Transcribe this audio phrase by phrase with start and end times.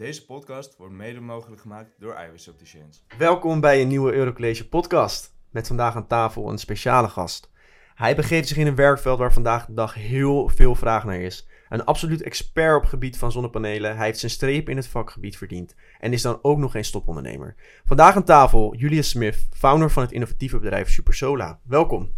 [0.00, 3.04] Deze podcast wordt mede mogelijk gemaakt door Iwis Opticians.
[3.18, 5.34] Welkom bij een nieuwe Eurocollege podcast.
[5.50, 7.50] Met vandaag aan tafel een speciale gast.
[7.94, 11.48] Hij begeeft zich in een werkveld waar vandaag de dag heel veel vraag naar is.
[11.68, 13.96] Een absoluut expert op het gebied van zonnepanelen.
[13.96, 15.74] Hij heeft zijn streep in het vakgebied verdiend.
[15.98, 17.54] En is dan ook nog geen stopondernemer.
[17.84, 21.60] Vandaag aan tafel Julius Smith, founder van het innovatieve bedrijf Supersola.
[21.62, 22.12] Welkom.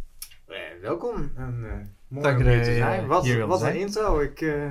[0.47, 1.73] Eh, welkom en eh
[2.09, 3.07] mooi Dank om je hier te zijn.
[3.07, 4.21] Wat, hier wilde wat een intro.
[4.21, 4.71] Ik eh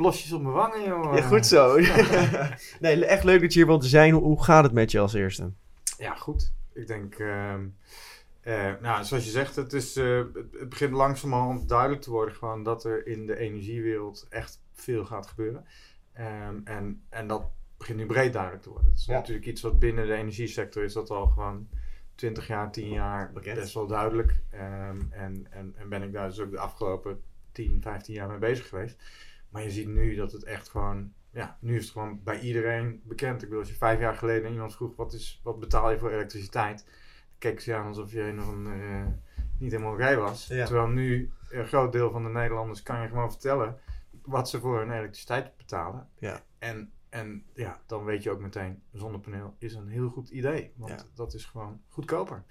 [0.00, 1.16] blosjes op mijn wangen, joh.
[1.16, 1.76] Ja, goed zo.
[2.80, 4.12] nee, echt leuk dat je hier wilt zijn.
[4.12, 5.50] Hoe, gaat het met je als eerste?
[5.98, 6.52] Ja, goed.
[6.72, 7.66] Ik denk, ehm,
[8.40, 12.62] eh, nou, zoals je zegt, het, is, eh, het, begint langzamerhand duidelijk te worden gewoon
[12.62, 15.64] dat er in de energiewereld echt veel gaat gebeuren.
[16.12, 17.42] Ehm, en, en dat
[17.78, 18.90] begint nu breed duidelijk te worden.
[18.90, 19.12] Het is Ja.
[19.14, 21.68] natuurlijk iets wat binnen de energiesector is dat al gewoon
[22.14, 23.58] 20 jaar, 10 jaar Bekend.
[23.58, 24.40] best wel duidelijk.
[24.50, 27.20] Ehm, en, en, en ben ik daar dus ook de afgelopen
[27.52, 28.96] 10, 15 jaar mee bezig geweest.
[29.50, 33.00] Maar je ziet nu dat het echt gewoon, ja, nu is het gewoon bij iedereen
[33.04, 33.34] bekend.
[33.42, 36.10] Ik bedoel, als je vijf jaar geleden iemand vroeg, wat, is, wat betaal je voor
[36.10, 36.86] elektriciteit?
[37.38, 39.06] keek ze aan alsof je een of andere, eh,
[39.58, 40.46] niet helemaal oké was.
[40.46, 40.64] Ja.
[40.66, 43.78] Terwijl nu een groot deel van de Nederlanders kan je gewoon vertellen
[44.22, 46.08] wat ze voor hun elektriciteit betalen.
[46.18, 46.40] Ja.
[46.58, 50.72] En, en ja, dan weet je ook meteen, zonnepaneel is een heel goed idee.
[50.76, 51.06] Want Ja.
[51.14, 52.44] dat is gewoon goedkoper.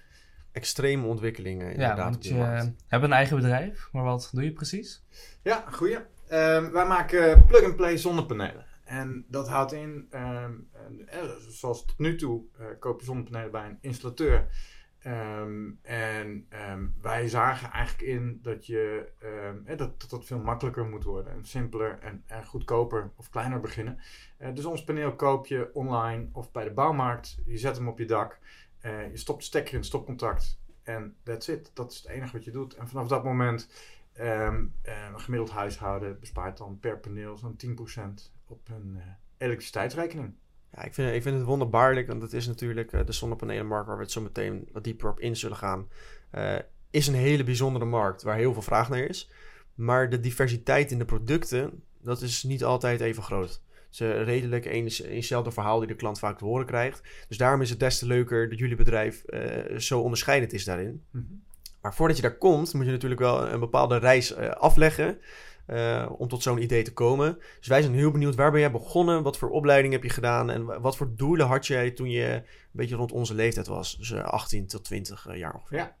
[0.52, 2.72] Extreme ontwikkelingen Ja, inderdaad op want je markt.
[2.86, 5.02] hebt een eigen bedrijf, maar wat doe je precies?
[5.42, 5.98] Ja, goeie.
[6.30, 8.66] Ehm, wij maken plug-and-play zonnepanelen.
[8.84, 10.52] En dat houdt in, ehm,
[11.06, 14.46] eh, zoals tot nu toe, eh, koop je zonnepanelen bij een installateur.
[14.98, 16.46] Ehm, en
[17.00, 19.12] wij zagen eigenlijk in dat, je,
[19.66, 21.32] eh, dat, dat veel makkelijker moet worden.
[21.32, 23.98] En simpeler en, goedkoper of kleiner beginnen.
[24.54, 27.38] Dus ons paneel koop je online of bij de bouwmarkt.
[27.44, 28.38] Je zet hem op je dak.
[28.82, 30.60] Je stopt de stekker in het stopcontact.
[30.82, 31.70] En that's it.
[31.74, 32.74] Dat is het enige wat je doet.
[32.74, 33.68] En vanaf dat moment
[34.20, 39.02] Ehm, eh, een gemiddeld huishouden bespaart dan per paneel zo'n 10% op hun eh,
[39.38, 40.34] elektriciteitsrekening.
[40.72, 43.96] Ja, ik vind, ik vind het wonderbaarlijk, want het is natuurlijk eh, de zonnepanelenmarkt waar
[43.96, 45.88] we het zo meteen wat dieper op in zullen gaan.
[46.30, 46.56] eh,
[46.90, 49.30] is een hele bijzondere markt waar heel veel vraag naar is.
[49.74, 53.48] Maar de diversiteit in de producten, dat is niet altijd even groot.
[53.90, 57.02] Het is redelijk een- eenzelfde verhaal die de klant vaak te horen krijgt.
[57.28, 59.24] Dus daarom is het des te leuker dat jullie bedrijf
[59.76, 61.04] zo onderscheidend is daarin.
[61.82, 65.18] Maar voordat je daar komt, moet je natuurlijk wel een bepaalde reis eh, afleggen.
[65.66, 67.38] eh, om tot zo'n idee te komen.
[67.58, 69.22] Dus wij zijn heel benieuwd, waar ben jij begonnen?
[69.22, 70.50] Wat voor opleiding heb je gedaan?
[70.50, 73.96] En wa- wat voor doelen had jij toen je een beetje rond onze leeftijd was?
[73.98, 75.78] Dus eh, 18 tot 20 eh, jaar ongeveer.
[75.78, 75.96] Ja.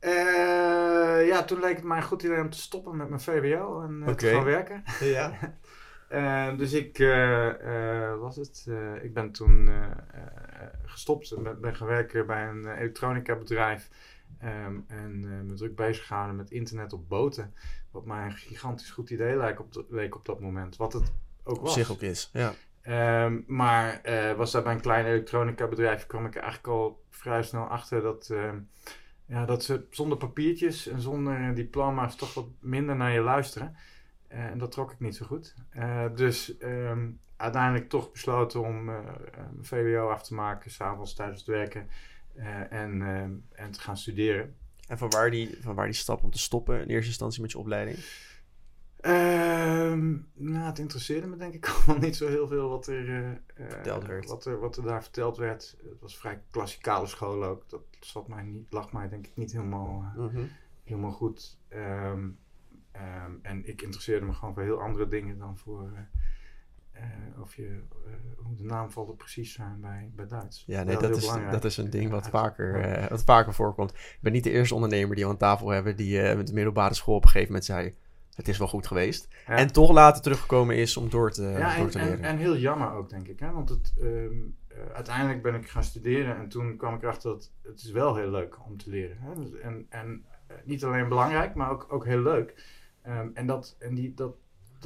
[0.00, 3.82] Eh, ja, toen leek het mij een goed idee om te stoppen met mijn VWO
[3.82, 4.82] en eh, te gaan werken.
[5.00, 5.32] Ja.
[6.08, 11.42] Eh, dus ik, eh, eh, was het, eh, ik ben toen eh, eh, gestopt en
[11.42, 13.88] ben, ben gaan werken bij een eh, elektronica bedrijf.
[14.38, 17.54] Ehm, en eh, me druk bezig gehouden met internet op boten.
[17.90, 20.76] Wat mij een gigantisch goed idee leek op, de- leek op dat moment.
[20.76, 21.12] Wat het
[21.44, 21.72] ook Op was.
[21.74, 22.30] zich ook is.
[22.32, 22.52] Ja.
[22.82, 27.04] Ehm, maar eh, was daar bij een klein elektronica bedrijf, kwam ik er eigenlijk al
[27.10, 28.58] vrij snel achter dat, ehm,
[29.26, 33.76] ja, dat ze zonder papiertjes en zonder diploma's toch wat minder naar je luisteren.
[34.28, 35.54] Eh, en dat trok ik niet zo goed.
[36.14, 36.54] Dus
[37.36, 39.06] uiteindelijk toch besloten om mijn
[39.60, 41.88] VWO af te maken, s'avonds tijdens het werken.
[42.36, 44.54] Eh, en, ehm, en te gaan studeren.
[44.88, 47.50] En van waar, die, van waar die stap om te stoppen in eerste instantie met
[47.50, 47.98] je opleiding?
[49.00, 53.30] Ehm, nou, het interesseerde me denk ik allemaal niet zo heel veel wat er, eh,
[53.30, 53.36] eh,
[53.68, 54.28] Verteld werd.
[54.28, 55.76] Wat, er, wat er daar verteld werd.
[55.90, 57.68] Het was vrij klassikale school ook.
[57.68, 60.44] Dat zat mij niet, lag mij denk ik niet helemaal, eh, Mhm.
[60.84, 61.58] helemaal goed.
[61.68, 62.28] Ehm,
[62.92, 65.90] ehm, en ik interesseerde me gewoon voor heel andere dingen dan voor...
[65.94, 66.00] eh,
[67.00, 70.64] eh, of je, eh, hoe de naamvallen precies zijn bij, bij Duits.
[70.66, 73.90] Ja, nee, dat is, dat is een ding wat vaker, eh, wat vaker voorkomt.
[73.90, 76.94] Ik ben niet de eerste ondernemer die we aan tafel hebben die met de middelbare
[76.94, 77.94] school op een gegeven moment zei...
[78.36, 79.28] Het is wel goed geweest.
[79.46, 79.56] Ja.
[79.56, 82.24] En toch later teruggekomen is om door te, Ja, door en, te en, leren.
[82.24, 83.40] en heel jammer ook, denk ik.
[83.40, 83.52] Hè?
[83.52, 84.06] Want het, ehm,
[84.68, 88.16] eh, uiteindelijk ben ik gaan studeren en toen kwam ik erachter dat het is wel
[88.16, 89.16] heel leuk om te leren.
[89.20, 89.60] Hè?
[89.60, 90.24] En, en
[90.64, 92.64] niet alleen belangrijk, maar ook, ook heel leuk.
[93.02, 94.36] Ehm, en dat, en die, dat,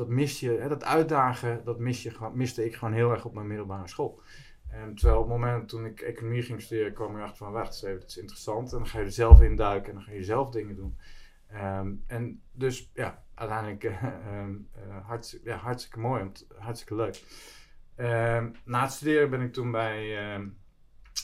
[0.01, 0.69] dat mis je, hè?
[0.69, 4.21] dat uitdagen, dat mis je, miste ik gewoon heel erg op mijn middelbare school.
[4.69, 7.83] En terwijl op het moment toen ik economie ging studeren, kwam ik erachter van, wacht
[7.83, 8.73] even, dat is interessant.
[8.73, 10.99] En dan ga je er zelf in duiken en dan ga je zelf dingen doen.
[11.49, 14.55] Ehm, en dus ja, uiteindelijk eh, ehm,
[15.45, 17.23] eh, hartstikke, mooi, hartstikke leuk.
[17.97, 19.99] Ehm, na het studeren ben ik toen bij,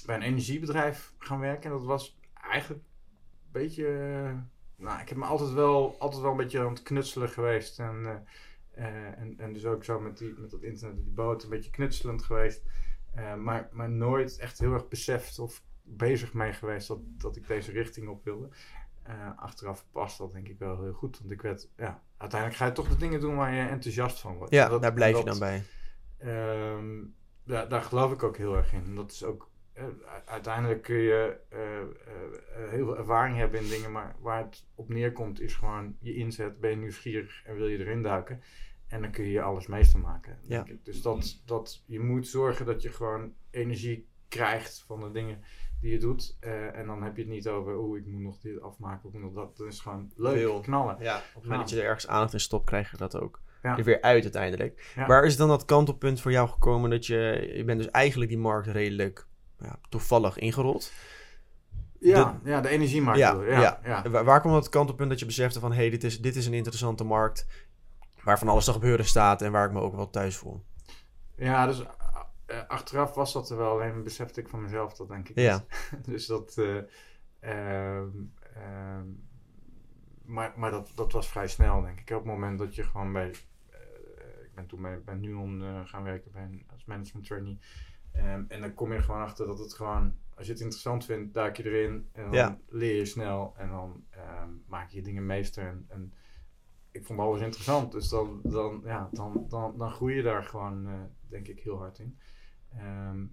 [0.06, 1.70] bij een energiebedrijf gaan werken.
[1.70, 2.18] En dat was
[2.50, 3.86] eigenlijk een beetje.
[3.86, 4.34] eh,
[4.76, 7.78] nou, ik heb me altijd wel, altijd wel een beetje aan het knutselen geweest.
[7.78, 8.26] En,
[8.84, 12.22] en, en dus ook zo met, die, met dat internet die boot een beetje knutselend
[12.22, 12.62] geweest.
[13.14, 17.46] Eh, maar, maar nooit echt heel erg beseft of bezig mee geweest dat, dat ik
[17.46, 18.48] deze richting op wilde.
[19.02, 21.18] Eh, achteraf past dat denk ik wel heel goed.
[21.18, 24.36] Want ik werd, ja, uiteindelijk ga je toch de dingen doen waar je enthousiast van
[24.36, 24.52] wordt.
[24.52, 25.62] ja, dat- daar blijf je dan bij.
[26.18, 27.04] Ehm,
[27.44, 28.84] daar, daar geloof ik ook heel erg in.
[28.84, 29.55] En dat is ook, eh,
[30.24, 34.66] uiteindelijk kun je eh, eh, eh, heel veel ervaring hebben in dingen, maar waar het
[34.74, 38.40] op neerkomt is gewoon je inzet, ben je nieuwsgierig en wil je erin duiken.
[38.88, 40.38] En dan kun je alles meester maken.
[40.42, 40.64] Ja.
[40.82, 45.40] Dus dat, dat, je moet zorgen dat je gewoon energie krijgt van de dingen
[45.80, 46.36] die je doet.
[46.40, 49.12] Eh, en dan heb je het niet over, oeh, ik moet nog dit afmaken, ik
[49.14, 49.56] moet nog dat.
[49.56, 50.60] Dat is gewoon leuk, Veel.
[50.60, 50.96] knallen.
[51.00, 53.40] Ja, op het moment dat je er ergens aandacht in stopt, krijg je dat ook
[53.62, 53.78] Ja.
[53.78, 54.92] er weer uit uiteindelijk.
[54.94, 55.06] Ja.
[55.06, 57.52] Waar is dan dat kantelpunt voor jou gekomen dat je...
[57.54, 59.26] Je bent dus eigenlijk die markt redelijk
[59.58, 60.92] ja, toevallig ingerold.
[61.98, 63.20] Ja, ja, de energiemarkt.
[63.20, 65.70] Ja, ja, Waar, waar kwam dat kantelpunt dat je besefte van...
[65.70, 67.46] hé, hey, dit, is, dit is een interessante markt
[68.22, 69.42] waar van alles te gebeuren staat...
[69.42, 70.64] en waar ik me ook wel thuis voel.
[71.36, 71.82] Ja, dus
[72.46, 75.64] eh, achteraf was dat er wel, alleen besefte ik van mezelf dat denk ik Ja.
[76.10, 76.76] dus dat, eh,
[77.40, 78.10] ehm,
[78.54, 79.06] ehm,
[80.26, 82.10] maar, maar dat, dat was vrij snel denk ik.
[82.10, 83.30] Op het moment dat je gewoon bij,
[83.70, 87.58] eh, ik ben toen bij, bij Nuon eh, gaan werken bij een, als management trainee.
[88.16, 91.04] Ehm, en dan kom je er gewoon achter dat het gewoon, als je het interessant
[91.04, 92.58] vindt, duik je erin en dan Ja.
[92.68, 95.66] leer je snel en dan ehm, maak je dingen meester.
[95.66, 96.12] En, en
[96.90, 100.86] ik vond alles interessant, dus dan, dan, ja, dan, dan, dan groei je daar gewoon,
[100.86, 102.18] eh, denk ik, heel hard in.
[102.72, 103.24] Ehm,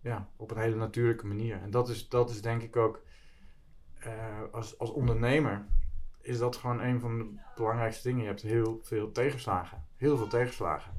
[0.00, 1.60] ja, op een hele natuurlijke manier.
[1.60, 3.02] En dat is, dat is denk ik ook,
[3.98, 5.66] eh, als, als ondernemer,
[6.20, 8.22] is dat gewoon een van de belangrijkste dingen.
[8.22, 9.84] Je hebt heel veel tegenslagen.
[9.96, 10.92] Heel veel tegenslagen.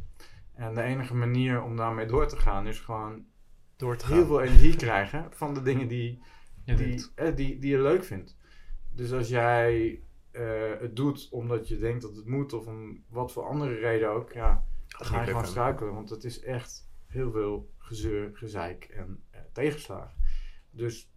[0.55, 3.25] En de enige manier om daarmee door te gaan, is gewoon
[3.75, 6.21] Door te heel veel energie krijgen van de dingen die,
[6.63, 8.37] Je die, eh, die, die je leuk vindt.
[8.91, 13.31] Dus als jij eh, het doet omdat je denkt dat het moet, of om wat
[13.31, 15.93] voor andere reden ook, ja, dan ga je gewoon struikelen.
[15.93, 20.17] Want het is echt heel veel gezeur, gezeik en eh, tegenslagen.
[20.71, 21.11] Dus,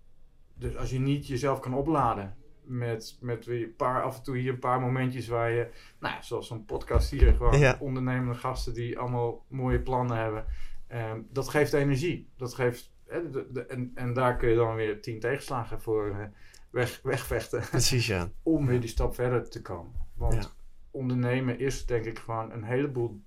[0.54, 2.36] dus als je niet jezelf kan opladen
[2.68, 5.68] met, met weer een paar, af en toe hier een paar momentjes waar je,
[6.00, 7.76] nou, ja, zoals zo'n podcast hier, gewoon Ja.
[7.80, 10.44] ondernemende gasten die allemaal mooie plannen hebben.
[10.86, 12.28] Ehm, dat geeft energie.
[12.36, 16.08] Dat geeft, hè, de, de- en, en daar kun je dan weer tien tegenslagen voor
[16.10, 16.26] eh,
[16.70, 18.30] weg, wegvechten Precies, ja.
[18.42, 19.92] om weer die stap verder te komen.
[20.14, 20.42] Want Ja.
[20.90, 23.20] ondernemen is denk ik gewoon een heleboel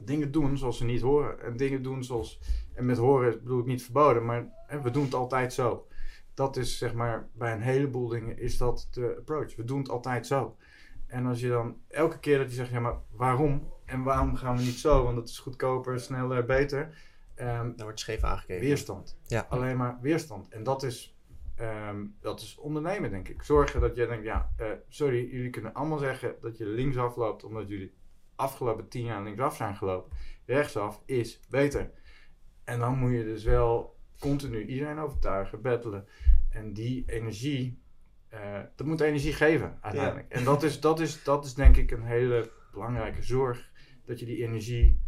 [0.00, 1.42] dingen doen zoals ze niet horen.
[1.42, 2.40] En dingen doen zoals,
[2.74, 5.86] en met horen bedoel ik niet verboden, maar hè, we doen het altijd zo.
[6.34, 9.56] Dat is zeg maar, bij een heleboel dingen is dat de approach.
[9.56, 10.56] We doen het altijd zo.
[11.06, 13.72] En als je dan elke keer dat je zegt, ja maar waarom?
[13.84, 15.02] En waarom gaan we niet zo?
[15.02, 16.98] Want het is goedkoper, sneller, beter.
[17.34, 18.62] Ehm, Dan wordt scheef aangekeken.
[18.64, 19.18] Weerstand.
[19.26, 19.46] Ja.
[19.48, 20.48] Alleen maar weerstand.
[20.48, 21.16] En dat is,
[21.54, 23.42] ehm, dat is ondernemen, denk ik.
[23.42, 27.44] Zorgen dat je denkt, ja, eh, sorry, jullie kunnen allemaal zeggen dat je linksaf loopt
[27.44, 27.94] omdat jullie
[28.36, 30.16] afgelopen tien jaar linksaf zijn gelopen.
[30.46, 31.90] Rechtsaf is beter.
[32.64, 36.06] En dan moet je dus wel continu iedereen overtuigen, battelen.
[36.50, 37.82] En die energie,
[38.28, 40.28] eh, dat moet energie geven uiteindelijk.
[40.28, 43.70] En dat is, dat, is, dat is denk ik een hele belangrijke zorg.
[44.04, 45.00] Dat je die energie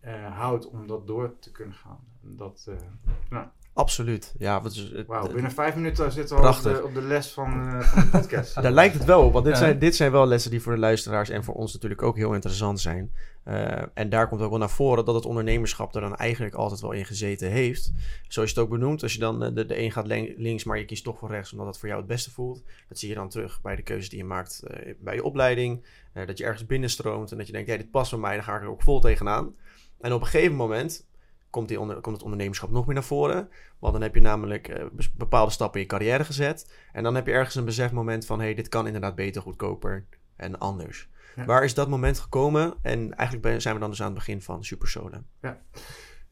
[0.00, 2.04] eh, houdt om dat door te kunnen gaan.
[2.22, 3.42] En dat, eh,
[3.72, 4.34] Absoluut.
[4.38, 6.80] Ja, wat is, wauw, het- binnen vijf minuten zitten we al op Prachtig.
[6.80, 8.54] de, op de les van, eh, van de podcast.
[8.62, 9.60] Daar lijkt het wel op, want dit, Ja.
[9.60, 12.34] zijn, dit zijn wel lessen die voor de luisteraars en voor ons natuurlijk ook heel
[12.34, 13.12] interessant zijn.
[13.44, 16.80] Eh, en daar komt ook wel naar voren dat het ondernemerschap er dan eigenlijk altijd
[16.80, 17.92] wel in gezeten heeft.
[18.28, 20.06] Zoals je het ook benoemt, als je dan eh, de, de een gaat
[20.36, 22.62] links, maar je kiest toch voor rechts omdat het voor jou het beste voelt.
[22.88, 25.86] Dat zie je dan terug bij de keuzes die je maakt eh, bij je opleiding.
[26.12, 28.44] Eh, dat je ergens binnenstroomt en dat je denkt, ja, dit past bij mij, dan
[28.44, 29.54] ga ik er ook vol tegenaan.
[30.00, 31.08] En op een gegeven moment
[31.50, 33.48] komt, die onder, komt het ondernemerschap nog meer naar voren.
[33.78, 34.84] Want dan heb je namelijk eh,
[35.16, 36.72] bepaalde stappen in je carrière gezet.
[36.92, 38.38] En dan heb je ergens een besefmoment van...
[38.38, 40.04] hé, hey, dit kan inderdaad beter, goedkoper
[40.36, 41.08] en anders.
[41.36, 41.44] Ja.
[41.44, 42.74] Waar is dat moment gekomen?
[42.82, 45.22] En eigenlijk ben- zijn we dan dus aan het begin van Super Solar.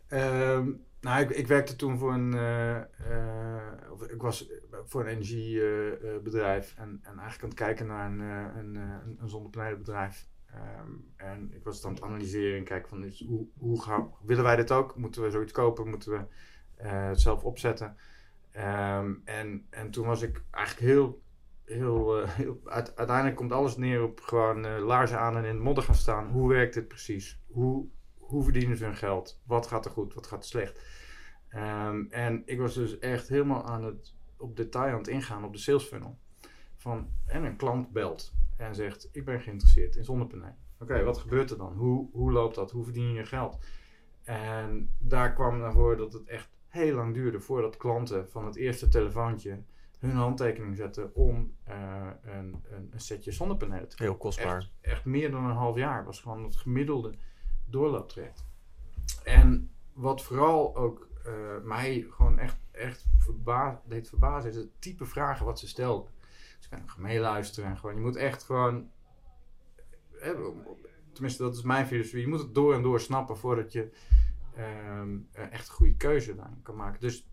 [0.08, 0.70] Ehm,
[1.00, 3.62] nou, ik, ik werkte toen voor een, eh, eh,
[4.08, 4.50] ik was
[4.84, 10.26] voor een energiebedrijf en, en eigenlijk aan het kijken naar een, een, een, een zonnepanelenbedrijf.
[10.58, 14.10] Ehm, en ik was het aan het analyseren en kijken van is, hoe, hoe gaan,
[14.22, 14.96] willen wij dit ook?
[14.96, 15.88] Moeten we zoiets kopen?
[15.88, 16.24] Moeten we
[16.74, 17.96] eh, het zelf opzetten?
[18.50, 21.22] Ehm, en, en toen was ik eigenlijk heel,
[21.64, 22.38] heel, eh,
[22.94, 26.30] uiteindelijk komt alles neer op gewoon eh, laarzen aan en in de modder gaan staan.
[26.30, 27.40] Hoe werkt dit precies?
[27.46, 27.86] Hoe,
[28.18, 29.42] hoe verdienen ze hun geld?
[29.46, 30.14] Wat gaat er goed?
[30.14, 30.80] Wat gaat er slecht?
[31.48, 35.52] Ehm, en ik was dus echt helemaal aan het, op detail aan het ingaan op
[35.52, 36.18] de sales funnel.
[36.78, 40.56] Van, en een klant belt en zegt, ik ben geïnteresseerd in zonnepanelen.
[40.78, 41.72] Oké, wat gebeurt er dan?
[41.72, 42.70] Hoe, hoe loopt dat?
[42.70, 43.58] Hoe verdien je je geld?
[44.22, 48.56] En daar kwam naar voren dat het echt heel lang duurde voordat klanten van het
[48.56, 49.62] eerste telefoontje
[49.98, 54.56] hun handtekening zetten om eh, een, een, een setje zonnepanelen te Heel kostbaar.
[54.56, 56.04] echt, echt meer dan een half jaar.
[56.04, 57.14] was gewoon het gemiddelde
[57.64, 58.46] doorlooptraject.
[59.24, 61.32] En wat vooral ook eh,
[61.62, 66.10] mij gewoon echt, echt verba deed verbazen, is het type vragen wat ze stelden.
[66.60, 68.90] Ik kan nog meeluisteren en gewoon, je moet echt gewoon.
[71.12, 73.90] tenminste dat is mijn filosofie, je moet het door en door snappen voordat je
[74.54, 77.00] ehm, eh, echt een goede keuze daarin kan maken.
[77.00, 77.28] Dus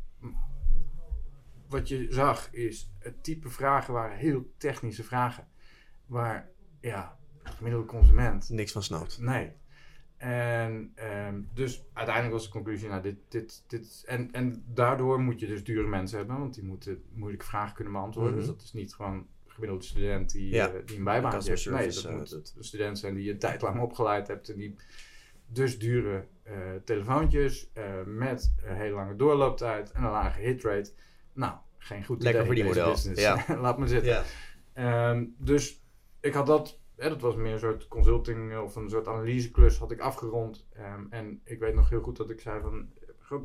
[1.69, 5.47] wat je zag is, het type vragen waren heel technische vragen.
[6.05, 9.19] Waar, ja, de gemiddelde consument Niks van snapt.
[9.19, 9.51] Nee.
[10.17, 15.39] En ehm, dus uiteindelijk was de conclusie, nou, dit, dit, dit, en, en daardoor moet
[15.39, 18.31] je dus dure mensen hebben, want die moeten moeilijke vragen kunnen beantwoorden.
[18.31, 18.41] Mhm.
[18.41, 20.67] Dus dat is niet gewoon een gemiddelde student die, Ja.
[20.71, 21.69] eh, die een bijbaan heeft.
[21.69, 22.53] Nee, dat eh, moet doet.
[22.57, 24.75] een student zijn die je een tijd lang opgeleid hebt en die
[25.47, 26.53] dus dure eh,
[26.83, 27.69] telefoontjes
[28.05, 30.91] met een hele lange doorlooptijd en een lage hitrate.
[31.33, 32.93] Nou, geen goed Lekker idee verdienmodel.
[32.93, 33.47] deze business.
[33.61, 34.11] Laat me zitten.
[34.11, 34.23] Ja.
[34.73, 35.81] Ehm, dus
[36.19, 39.77] ik had dat, hè, dat was meer een soort consulting eh, of een soort analyseklus,
[39.77, 40.67] had ik afgerond.
[40.73, 42.89] Ehm, en ik weet nog heel goed dat ik zei van,
[43.29, 43.37] eh,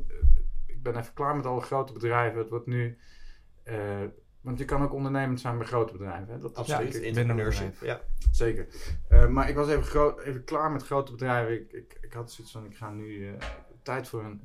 [0.65, 2.39] ik ben even klaar met alle grote bedrijven.
[2.39, 2.97] Het wordt nu,
[3.63, 3.99] eh,
[4.41, 6.33] want je kan ook ondernemend zijn bij grote bedrijven.
[6.33, 6.39] Hè?
[6.39, 6.95] Dat is Absoluut.
[6.95, 7.75] ik- Entrepreneurship.
[7.81, 8.01] Ja.
[8.31, 8.67] Zeker.
[9.29, 11.53] Maar ik was even, even klaar met grote bedrijven.
[11.53, 13.35] Ik, ik, ik had zoiets van, ik ga nu
[13.81, 14.41] tijd voor, een,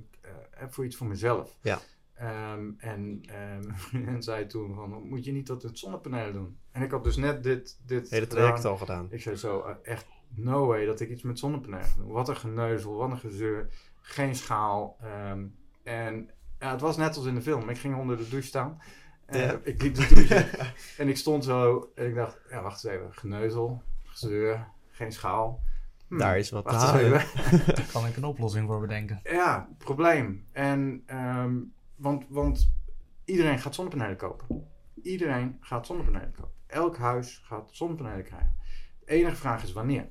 [0.69, 1.59] voor iets voor mezelf.
[1.61, 1.79] Ja.
[2.15, 3.21] Ehm, en
[3.67, 6.59] mijn vriendin zei toen van, moet je niet dat met zonnepanelen doen?
[6.77, 8.39] En ik had dus net dit, dit Hele gedaan.
[8.39, 9.07] traject al gedaan.
[9.11, 12.09] Ik zei zo, eh, echt no way dat ik iets met zonnepanelen ga doen.
[12.13, 13.69] Wat een geneuzel, wat een gezeur.
[14.01, 14.97] Geen schaal.
[15.01, 15.45] ehm,
[15.83, 17.69] en ja, het was net als in de film.
[17.69, 18.81] Ik ging onder de douche staan.
[19.27, 19.59] En Ja.
[19.63, 20.47] Ik liep de douche
[21.03, 23.13] en ik stond zo en ik dacht, ja wacht eens even.
[23.15, 25.63] Geneuzel, gezeur, geen schaal.
[26.09, 27.05] Hm, Daar is wat te halen.
[27.15, 27.67] even.
[27.75, 29.21] Daar kan ik een oplossing voor bedenken.
[29.25, 30.45] Ja, probleem.
[30.53, 31.55] En, ehm,
[31.97, 32.73] want, want
[33.25, 34.69] iedereen gaat zonnepanelen kopen.
[35.03, 36.55] Iedereen gaat zonnepanelen kopen.
[36.67, 38.57] Elk huis gaat zonnepanelen krijgen.
[38.99, 40.09] De enige vraag is wanneer.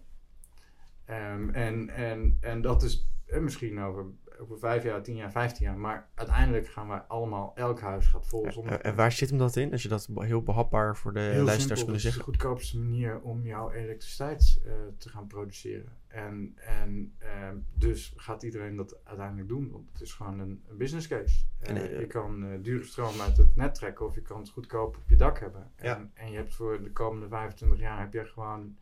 [1.06, 4.06] Ehm, en, en, en dat is eh, misschien over,
[4.40, 5.78] over vijf jaar, tien jaar, vijftien jaar.
[5.78, 8.86] Maar uiteindelijk gaan wij allemaal, elk huis gaat vol Eh.
[8.86, 9.72] En waar zit hem dat in?
[9.72, 12.34] Als je dat heel behapbaar voor de Heel luisteraars simpel, kunnen het is de zeggen.
[12.34, 15.98] goedkoopste manier om jouw elektriciteit eh, te gaan produceren.
[16.08, 20.78] En, en ehm, dus gaat iedereen dat uiteindelijk doen, want het is gewoon een, een
[20.78, 21.46] business case.
[21.60, 24.40] En, Eh, eh, je kan eh, dure stroom uit het net trekken of je kan
[24.40, 25.72] het goedkoop op je dak hebben.
[25.78, 25.96] Ja.
[25.98, 28.76] En, en je hebt voor de komende 25 jaar heb je gewoon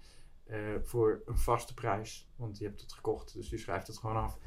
[0.43, 4.15] eh, voor een vaste prijs, want je hebt het gekocht, dus je schrijft het gewoon
[4.15, 4.39] af.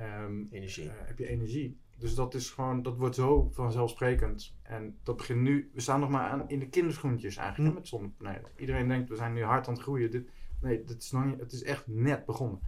[0.00, 0.88] Ehm, Energie.
[0.88, 1.78] eh, heb je energie.
[1.98, 4.54] Dus dat is gewoon, dat wordt zo vanzelfsprekend.
[4.62, 7.74] En dat begint nu, we staan nog maar aan in de kinderschoentjes eigenlijk Hm.
[7.74, 8.50] hè, met zonnepanelen.
[8.56, 10.10] Iedereen denkt, we zijn nu hard aan het groeien.
[10.10, 10.30] Dit,
[10.60, 12.60] nee, dat is nog niet, het is echt net begonnen.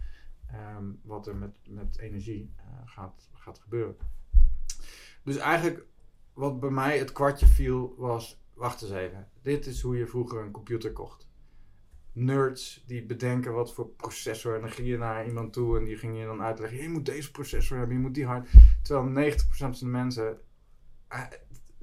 [0.47, 3.95] Ehm, wat er met, met energie eh, gaat, gaat gebeuren.
[5.23, 5.85] Dus eigenlijk,
[6.33, 9.27] wat bij mij het kwartje viel, was, wacht eens even.
[9.41, 11.27] Dit is hoe je vroeger een computer kocht.
[12.13, 14.55] Nerds die bedenken wat voor processor.
[14.55, 16.81] En dan ging je naar iemand toe en die ging je dan uitleggen.
[16.81, 18.49] Je moet deze processor hebben, je moet die hard.
[18.81, 20.37] Terwijl 90% van de mensen,
[21.07, 21.21] eh,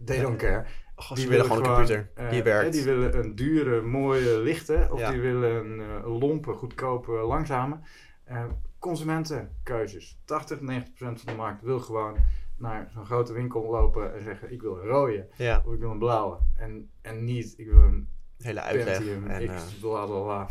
[0.05, 0.65] they don't care.
[0.97, 2.67] Oh, ze willen gewoon een computer eh, die werkt.
[2.67, 4.89] eh, die willen een dure, mooie, lichte.
[4.91, 5.11] Of Ja.
[5.11, 7.79] die willen een eh, lompe, goedkope, langzame.
[8.25, 8.45] Eh,
[8.79, 10.19] consumentenkeuzes.
[10.25, 12.17] 80, 90% van de markt wil gewoon
[12.57, 15.91] naar zo'n grote winkel lopen en zeggen: Ik wil een rode Ja, of ik wil
[15.91, 16.39] een blauwe.
[16.57, 18.09] En, en niet, ik wil een
[18.43, 18.97] hele uitleg.
[18.97, 20.49] Pentium En, X, bla bla bla.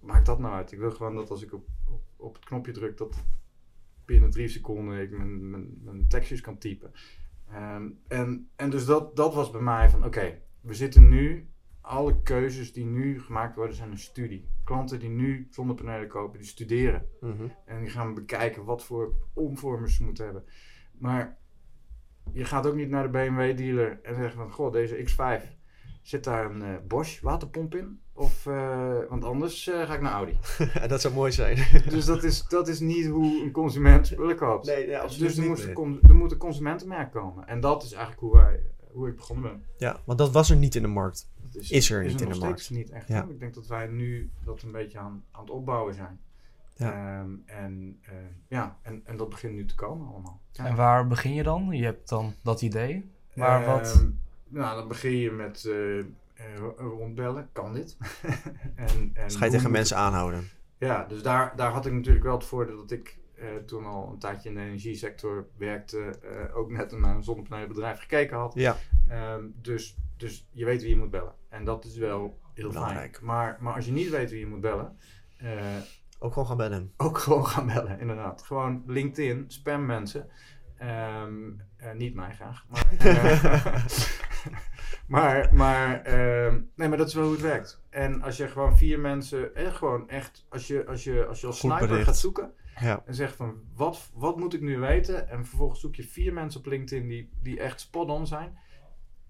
[0.00, 0.72] Maakt dat nou uit?
[0.72, 3.24] Ik wil gewoon dat als ik op, op, op het knopje druk, dat
[4.04, 6.92] binnen drie seconden ik mijn, mijn, mijn tekstjes kan typen.
[7.50, 11.48] Ehm, en, en dus dat, dat was bij mij van, oké, we zitten nu,
[11.80, 14.48] alle keuzes die nu gemaakt worden zijn een studie.
[14.64, 17.08] Klanten die nu zonnepanelen kopen, die studeren.
[17.20, 17.46] mhm.
[17.64, 20.44] En die gaan bekijken wat voor omvormers ze moeten hebben.
[20.98, 21.38] Maar
[22.32, 25.62] je gaat ook niet naar de BMW dealer en zeggen van, goh, deze X5,
[26.04, 28.00] zit daar een eh, Bosch waterpomp in?
[28.12, 30.36] Of, eh, want anders eh, ga ik naar Audi.
[30.88, 31.56] dat zou mooi zijn.
[31.88, 34.66] dus dat is, dat is niet hoe een consument spullen koopt.
[34.66, 35.50] nee, nee, absoluut dus er, niet.
[35.50, 37.46] moest een er moet een consumentenmerk komen.
[37.46, 38.60] En dat is eigenlijk hoe, wij,
[38.92, 39.64] hoe ik begonnen ben.
[39.76, 41.30] Ja, want dat was er niet in de markt.
[41.52, 43.08] Dat Is er niet in nog de steeds niet echt.
[43.08, 43.26] Ja.
[43.28, 46.20] Ik denk dat wij nu dat een beetje aan, aan het opbouwen zijn.
[46.76, 46.92] Ja.
[46.92, 48.14] Ehm, en, eh,
[48.48, 50.40] ja, en, en dat begint nu te komen allemaal.
[50.52, 50.66] Ja.
[50.66, 51.68] En waar begin je dan?
[51.70, 53.12] Je hebt dan dat idee.
[53.34, 54.06] Maar wat...
[54.54, 56.04] Nou, dan begin je met eh, eh,
[56.76, 57.48] rondbellen.
[57.52, 57.96] Kan dit?
[58.74, 60.48] en, en Dus ga je tegen moet mensen aanhouden.
[60.78, 64.10] Ja, dus daar, daar had ik natuurlijk wel het voordeel dat ik eh, toen al
[64.12, 65.98] een tijdje in de energiesector werkte.
[66.22, 68.54] eh, ook net naar een zonnepanelenbedrijf gekeken had.
[68.54, 68.76] Ja,
[69.08, 71.34] Ehm, dus, dus je weet wie je moet bellen.
[71.48, 73.14] En dat is wel heel Belangrijk.
[73.14, 73.26] fijn.
[73.26, 74.98] Maar, maar als je niet weet wie je moet bellen,
[75.36, 75.76] eh,
[76.18, 76.92] ook gewoon gaan bellen.
[76.96, 78.42] ook gewoon gaan bellen, inderdaad.
[78.42, 80.28] Gewoon LinkedIn, spam mensen.
[80.78, 81.32] Ehm,
[81.76, 82.64] eh, niet mij graag.
[82.68, 83.84] Maar, eh,
[85.06, 87.82] maar, maar, ehm, nee, maar dat is wel hoe het werkt.
[87.90, 91.46] En als je gewoon vier mensen, eh, gewoon echt, als je als, je, als, je
[91.46, 92.06] als Goed sniper bericht.
[92.06, 95.28] gaat zoeken Ja, en zegt van wat, wat moet ik nu weten?
[95.28, 98.58] En vervolgens zoek je vier mensen op LinkedIn die, die echt spot-on zijn.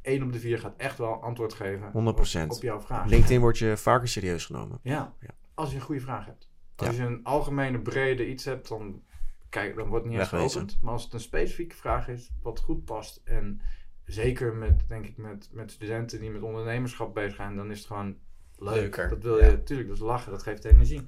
[0.02, 1.92] Eén op de vier gaat echt wel antwoord geven 100%.
[1.92, 3.06] Op, op jouw vraag.
[3.06, 4.78] LinkedIn wordt je vaker serieus genomen.
[4.83, 5.14] Ja.
[5.21, 5.28] Ja.
[5.54, 6.49] als je een goede vraag hebt.
[6.76, 6.87] Ja.
[6.87, 9.02] Als je een algemene, brede iets hebt, dan,
[9.49, 10.61] kijk, dan wordt het niet eens Wegwezen.
[10.61, 10.83] geopend.
[10.83, 13.61] Maar als het een specifieke vraag is, wat goed past en
[14.04, 17.87] zeker met, denk ik, met, met studenten die met ondernemerschap bezig zijn, dan is het
[17.87, 18.16] gewoon
[18.58, 18.75] leuk.
[18.75, 21.06] Leuker, Dat wil je, natuurlijk, dat is lachen, dat geeft energie.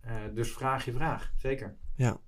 [0.00, 1.76] Eh, dus vraag je vraag, zeker.
[1.96, 2.20] Ja.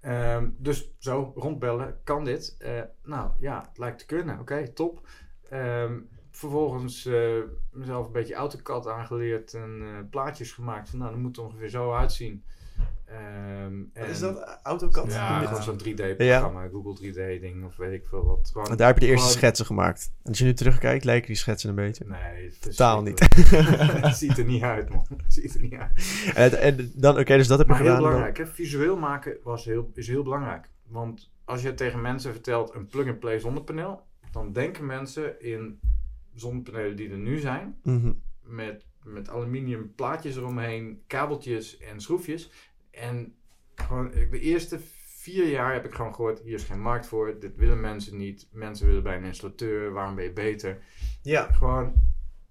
[0.00, 2.56] Ehm, dus zo, rondbellen, kan dit?
[2.58, 4.38] Eh, nou ja, het lijkt te kunnen.
[4.38, 5.08] Oké, top.
[5.48, 6.00] Ehm,
[6.30, 7.38] vervolgens eh,
[7.70, 10.90] mezelf een beetje AutoCAD aangeleerd en eh, plaatjes gemaakt.
[10.90, 12.44] Van, nou, dat moet er ongeveer zo uitzien.
[13.12, 14.58] Ehm, Wat en- is dat?
[14.62, 15.12] AutoCAD?
[15.12, 15.46] Ja, Ja.
[15.46, 18.50] gewoon zo'n 3D-programma, Google 3D-ding of weet ik veel wat.
[18.52, 20.12] Gewoon, daar heb je de eerste gewoon- schetsen gemaakt.
[20.22, 22.04] En als je nu terugkijkt, lijken die schetsen een beetje.
[22.06, 24.04] Nee, het is Totaal verschrikkelijk.
[24.06, 25.06] het ziet er niet uit, man.
[25.08, 25.92] Het ziet er niet uit.
[26.34, 28.08] En, en dan, oké, dus dat heb je Maar heel gedaan.
[28.08, 28.46] belangrijk, hè?
[28.46, 30.68] visueel maken was heel, is heel belangrijk.
[30.86, 34.02] Want als je tegen mensen vertelt een plug-and-play zonnepaneel,
[34.32, 35.80] dan denken mensen in
[36.34, 38.12] zonnepanelen die er nu zijn, Mhm.
[38.42, 42.50] met, met aluminium plaatjes eromheen, kabeltjes en schroefjes.
[42.92, 43.34] En
[43.74, 44.80] gewoon de eerste
[45.22, 48.46] vier jaar heb ik gewoon gehoord, hier is geen markt voor, dit willen mensen niet.
[48.50, 50.78] Mensen willen bij een installateur, waarom ben je beter?
[51.22, 51.94] Ja, Gewoon,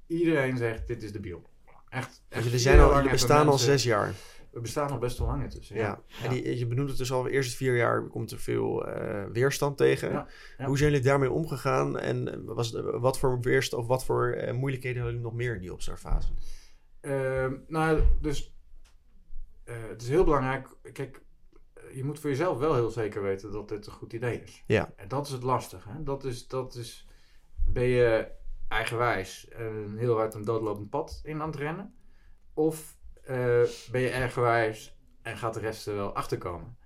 [0.07, 1.49] iedereen zegt, dit is de biel.
[1.89, 4.13] Echt, echt jullie, zijn al, jullie bestaan al zes jaar.
[4.51, 5.75] We bestaan al best wel lang intussen.
[5.75, 5.81] Ja.
[6.07, 6.23] Ja.
[6.23, 9.25] En die, je benoemt het dus al, de eerste vier jaar komt er veel eh,
[9.31, 10.11] weerstand tegen.
[10.11, 10.65] Ja, ja.
[10.65, 11.99] Hoe zijn jullie daarmee omgegaan?
[11.99, 15.55] En eh, was, wat voor weerstand of wat voor eh, moeilijkheden hadden jullie nog meer
[15.55, 16.31] in die opstartfase?
[17.01, 18.55] Ehm, nou, dus
[19.89, 20.67] het is heel belangrijk.
[20.93, 21.21] Kijk,
[21.73, 24.63] eh, je moet voor jezelf wel heel zeker weten dat dit een goed idee is.
[24.67, 24.93] Ja.
[24.95, 25.89] En dat is het lastige.
[25.89, 26.03] Hè?
[26.03, 27.07] Dat, is, dat is,
[27.65, 28.31] ben je
[28.67, 31.95] eigenwijs een heel hard een doodlopend pad in aan het rennen?
[32.53, 33.61] Of eh,
[33.91, 36.77] ben je eigenwijs en gaat de rest er wel achterkomen?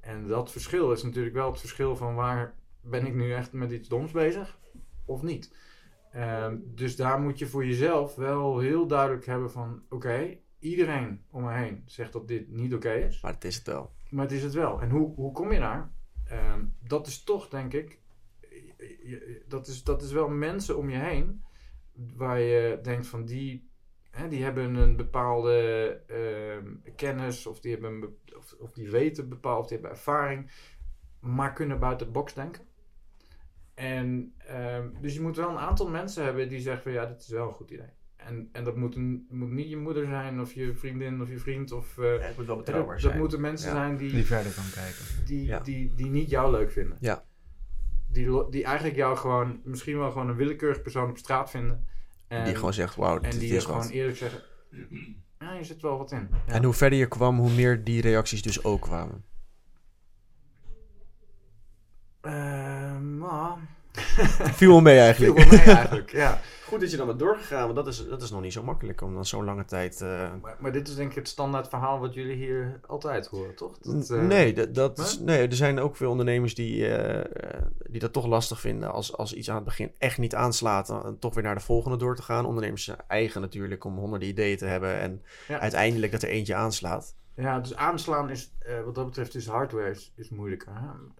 [0.00, 3.70] En dat verschil is natuurlijk wel het verschil van waar ben ik nu echt met
[3.70, 4.58] iets doms bezig
[5.04, 5.54] of niet.
[6.12, 11.42] Ehm, dus daar moet je voor jezelf wel heel duidelijk hebben van oké, iedereen om
[11.42, 13.20] me heen zegt dat dit niet oké is.
[13.20, 13.92] Maar het is het wel.
[14.10, 14.80] Maar het is het wel.
[14.80, 15.92] En hoe, hoe kom je daar?
[16.24, 18.00] Ehm, dat is toch, denk ik,
[19.46, 21.44] dat is, dat is wel mensen om je heen
[22.16, 23.70] waar je denkt van die,
[24.10, 25.56] hè, die hebben een bepaalde
[26.06, 30.50] ehm, kennis of die, hebben of, of die weten bepaald, of die hebben ervaring,
[31.20, 32.64] maar kunnen buiten de box denken.
[33.74, 37.20] En ehm, dus je moet wel een aantal mensen hebben die zeggen van ja, dit
[37.20, 37.92] is wel een goed idee.
[38.26, 41.38] En, en dat moet, een, moet niet je moeder zijn of je vriendin of je
[41.38, 41.98] vriend of...
[41.98, 43.18] eh, het moet wel dat, betrouwbaar dat zijn.
[43.18, 43.74] moeten mensen Ja.
[43.74, 45.04] zijn die, Die verder kan kijken.
[45.26, 45.60] die, Ja.
[45.60, 46.96] die, die niet jou leuk vinden.
[47.00, 47.24] Ja.
[48.08, 51.86] Die, die eigenlijk jou gewoon, misschien wel gewoon een willekeurig persoon op straat vinden.
[52.28, 53.90] En, die gewoon zegt, wauw, en dit die je is gewoon wat.
[53.90, 54.40] eerlijk zeggen,
[55.40, 56.28] ja, je zit wel wat in.
[56.46, 56.52] Ja.
[56.52, 59.24] En hoe verder je kwam, hoe meer die reacties dus ook kwamen.
[62.20, 63.58] Ehm, nou,
[64.52, 65.36] Viel wel mee viel eigenlijk.
[65.38, 66.40] wel mee eigenlijk, ja.
[66.72, 69.00] Goed dat je dan bent doorgegaan, want dat is, dat is nog niet zo makkelijk
[69.00, 70.00] om dan zo'n lange tijd...
[70.00, 73.54] eh, Maar, maar dit is denk ik het standaard verhaal wat jullie hier altijd horen,
[73.54, 73.78] toch?
[73.78, 75.06] Dat, eh, nee, dat, dat nee?
[75.06, 79.16] is, nee, er zijn ook veel ondernemers die, eh, die dat toch lastig vinden als,
[79.16, 82.16] als iets aan het begin echt niet aanslaat, dan toch weer naar de volgende door
[82.16, 82.46] te gaan.
[82.46, 85.58] Ondernemers zijn eigen natuurlijk om honderden ideeën te hebben en Ja.
[85.60, 87.14] uiteindelijk dat er eentje aanslaat.
[87.34, 90.72] Ja, dus aanslaan is, eh, wat dat betreft, is hardware is, is moeilijker.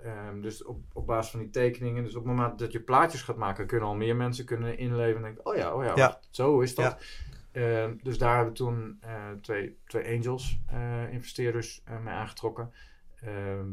[0.03, 3.22] Ehm, dus op, op basis van die tekeningen, dus op het moment dat je plaatjes
[3.22, 6.61] gaat maken, kunnen al meer mensen kunnen inleven en denken, oh ja, oh ja, zo
[6.61, 6.96] is dat.
[7.53, 7.61] Ja.
[7.61, 12.72] Ehm, dus daar hebben we toen eh, twee, twee angels, eh, investeerders, mee aangetrokken.
[13.20, 13.70] Ehm,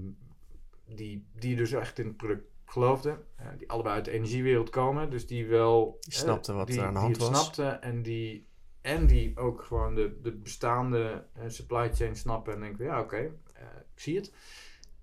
[0.86, 3.26] die, die dus echt in het product geloofden.
[3.58, 5.10] die allebei uit de energiewereld komen.
[5.10, 5.98] Dus die wel...
[6.00, 7.40] Die snapten wat die, er aan de die hand het was.
[7.40, 8.49] snapten en die,
[8.82, 12.54] en die ook gewoon de, de bestaande eh, supply chain snappen.
[12.54, 13.18] En denken, ja oké,
[13.54, 13.64] eh,
[13.94, 14.34] ik zie het.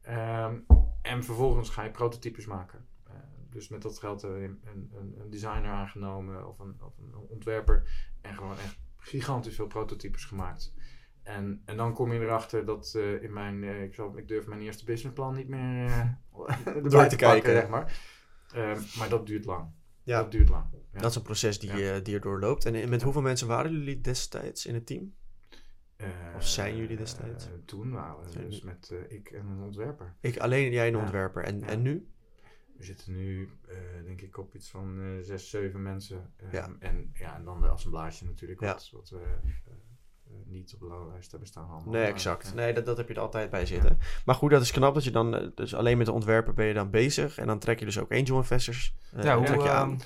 [0.03, 0.57] Ehm,
[1.03, 2.87] en vervolgens ga je prototypes maken.
[3.05, 3.12] Eh,
[3.51, 4.61] dus met dat geld hebben we een,
[4.95, 7.91] een, een designer aangenomen of een, of een ontwerper.
[8.21, 10.75] En gewoon echt gigantisch veel prototypes gemaakt.
[11.23, 14.85] En, en dan kom je erachter dat in mijn, ik, zal, ik durf mijn eerste
[14.85, 15.89] businessplan niet meer
[16.65, 17.19] Door te te kijken.
[17.19, 17.99] pakken, zeg maar.
[18.53, 19.71] Ehm, maar dat duurt lang.
[20.07, 20.21] Ja.
[20.23, 20.64] Dat duurt lang.
[20.92, 21.01] Ja.
[21.01, 21.95] Dat is een proces die, Ja.
[21.97, 22.64] eh, die er doorloopt.
[22.64, 25.14] En met hoeveel mensen waren jullie destijds in het team?
[25.97, 27.47] Eh, Of zijn jullie destijds?
[27.47, 30.14] eh, toen waren we dus met eh, ik en een ontwerper.
[30.21, 31.05] Ik alleen, jij en een Ja.
[31.05, 31.45] ontwerper.
[31.45, 32.09] En, en nu?
[32.77, 36.33] We zitten nu, eh, denk ik, op iets van eh, zes, zeven mensen.
[36.37, 36.77] Ehm, Ja.
[36.79, 38.73] En, ja, en dan de assemblage natuurlijk, Ja.
[38.73, 39.73] wat, wat we eh, eh,
[40.47, 41.69] niet op de loonlijst hebben staan.
[41.71, 41.93] Allemaal.
[41.93, 42.55] Nee, exact.
[42.55, 43.99] Nee, dat, dat heb je er altijd bij zitten.
[44.25, 45.35] Maar goed, dat is knap dat je dan...
[45.37, 47.39] eh, Dus alleen met de ontwerper ben je dan bezig.
[47.39, 48.95] En dan trek je dus ook angel investors.
[49.12, 49.99] eh, ja, hoe trek je aan.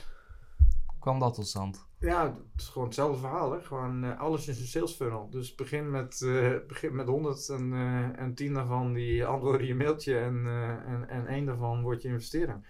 [0.99, 1.89] kwam dat tot stand?
[1.99, 3.53] Ja, het is gewoon hetzelfde verhaal.
[3.53, 3.61] Hè?
[3.61, 5.31] Gewoon, eh, alles is een sales funnel.
[5.31, 9.75] Dus begin met, eh begin met 100 en, eh en 10 daarvan die antwoorden je
[9.75, 12.61] mailtje en, eh, en, en één daarvan wordt je investeerder.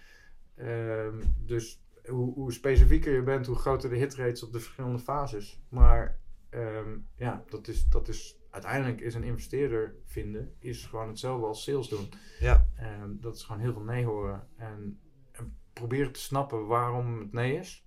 [0.56, 5.60] Ehm, dus hoe, hoe specifieker je bent, hoe groter de hitrates op de verschillende fases.
[5.68, 6.18] Maar
[6.50, 11.62] ehm, ja, dat is, dat is uiteindelijk is een investeerder vinden, is gewoon hetzelfde als
[11.62, 12.08] sales doen.
[12.40, 12.66] Ja.
[12.76, 14.48] Ehm, dat is gewoon heel veel nee horen.
[14.56, 15.00] En,
[15.32, 17.84] en proberen te snappen waarom het nee is.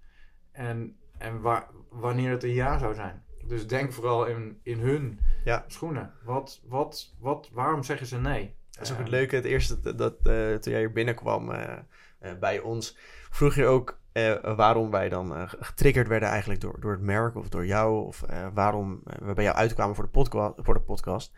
[0.51, 3.23] En, en waar, wanneer het een ja zou zijn.
[3.47, 5.63] Dus denk vooral in, in hun Ja.
[5.67, 6.13] schoenen.
[6.23, 8.55] Wat, wat, wat, waarom zeggen ze nee?
[8.71, 9.35] Dat is ook het Ehm, leuke.
[9.35, 11.77] Het eerste dat, dat, eh, toen jij hier binnenkwam eh,
[12.19, 12.97] eh, bij ons,
[13.29, 17.35] vroeg je ook eh, waarom wij dan eh, getriggerd werden eigenlijk door, door het merk
[17.35, 18.05] of door jou.
[18.05, 21.31] Of eh, waarom we bij jou uitkwamen voor de, podca voor de podcast.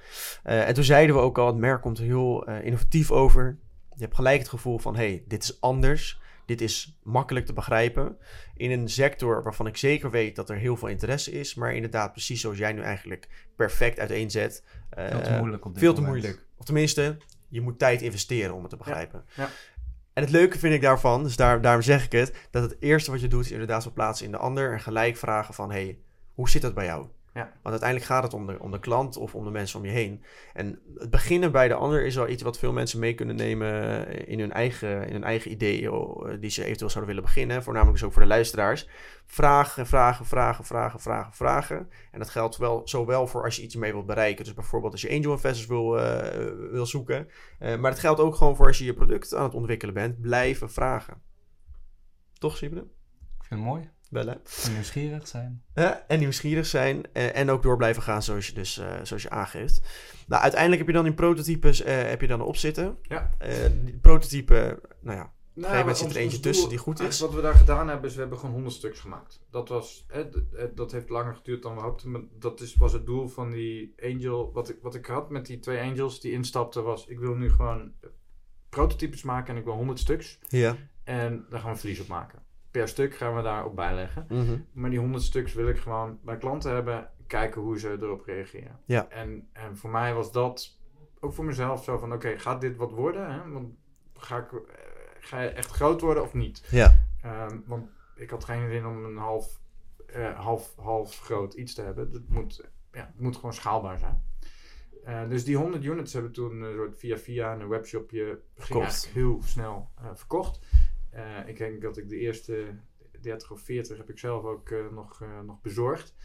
[0.44, 3.58] Eh, en toen zeiden we ook al, het merk komt er heel eh, innovatief over.
[3.96, 6.20] Je hebt gelijk het gevoel van, hey, dit is anders.
[6.46, 8.18] Dit is makkelijk te begrijpen.
[8.56, 11.56] In een sector waarvan ik zeker weet dat er heel veel interesse is.
[11.56, 14.64] Maar inderdaad, precies zoals jij nu eigenlijk perfect uiteenzet.
[14.90, 16.22] eh, Veel te moeilijk op dit veel te moment.
[16.22, 16.46] moeilijk.
[16.58, 19.26] Of tenminste, je moet tijd investeren om het te begrijpen.
[19.36, 19.50] ja.
[20.16, 23.12] En het leuke vind ik daarvan, dus daar, daarom zeg ik het, dat het eerste
[23.12, 26.00] wat je doet is inderdaad verplaatsen in de ander en gelijk vragen van, hey,
[26.34, 27.08] hoe zit dat bij jou?
[27.36, 27.42] Ja.
[27.44, 29.92] Want uiteindelijk gaat het om de, om de klant of om de mensen om je
[29.92, 30.24] heen.
[30.54, 34.08] En het beginnen bij de ander is wel iets wat veel mensen mee kunnen nemen
[34.28, 37.64] in hun eigen, in hun eigen ideeën eh, die ze eventueel zouden willen beginnen.
[37.64, 38.88] Voornamelijk dus ook voor de luisteraars.
[39.26, 41.90] Vragen, vragen, vragen, vragen, vragen, vragen.
[42.12, 44.46] En dat geldt wel, zowel voor als je iets mee wilt bereiken.
[44.46, 47.28] Dus bijvoorbeeld als je angel investors wil, eh, wil zoeken.
[47.60, 50.22] Eh, maar het geldt ook gewoon voor als je je product aan het ontwikkelen bent.
[50.22, 51.22] Blijven vragen.
[52.34, 52.82] Toch, Sibylle?
[52.82, 53.95] Ik vind het mooi.
[54.10, 54.42] Bellen.
[54.64, 55.64] En nieuwsgierig zijn.
[55.74, 55.86] Hè?
[55.86, 59.30] en nieuwsgierig zijn eh, en ook door blijven gaan zoals je dus eh, zoals je
[59.30, 59.82] aangeeft.
[60.28, 62.98] Nou, uiteindelijk heb je dan in prototypes eh, heb je dan op zitten.
[63.02, 63.32] Ja.
[63.38, 67.20] Eh, prototype, nou ja, Nou, gegeven moment zit er eentje tussen die goed is.
[67.20, 69.40] Wat we daar gedaan hebben, is we hebben gewoon 100 stuks gemaakt.
[69.50, 70.30] Dat was, hè,
[70.76, 72.12] dat heeft langer geduurd dan we hoopten.
[72.12, 74.52] Maar dat is, was het doel van die angel.
[74.54, 77.50] Wat ik, wat ik had met die twee angels die instapten was, ik wil nu
[77.50, 77.92] gewoon
[78.70, 80.40] prototypes maken en ik wil 100 stuks.
[80.48, 80.76] ja.
[81.04, 82.45] En daar gaan we verlies op maken.
[82.76, 84.26] Per stuk gaan we daarop bijleggen.
[84.30, 84.58] Mhm.
[84.72, 88.80] Maar die 100 stuks wil ik gewoon bij klanten hebben, kijken hoe ze erop reageren.
[88.86, 89.10] Ja.
[89.10, 90.78] En, en voor mij was dat
[91.20, 93.34] ook voor mezelf zo van: oké, gaat dit wat worden?
[93.34, 93.52] Hè?
[93.52, 93.74] Want
[94.14, 94.60] ga ik, eh,
[95.20, 96.68] ga je echt groot worden of niet?
[96.70, 97.02] Ja.
[97.22, 99.60] Ehm, want ik had geen zin om een half,
[100.08, 102.10] eh, half, half groot iets te hebben.
[102.12, 104.24] Het moet, ja, het moet gewoon schaalbaar zijn.
[105.04, 109.42] Eh, dus die 100 units hebben toen een soort via via een webshopje ging heel
[109.44, 110.60] snel verkocht.
[111.16, 112.66] Eh, ik denk dat ik de eerste
[113.22, 116.16] 30 of 40 heb ik zelf ook eh, nog, eh, nog bezorgd.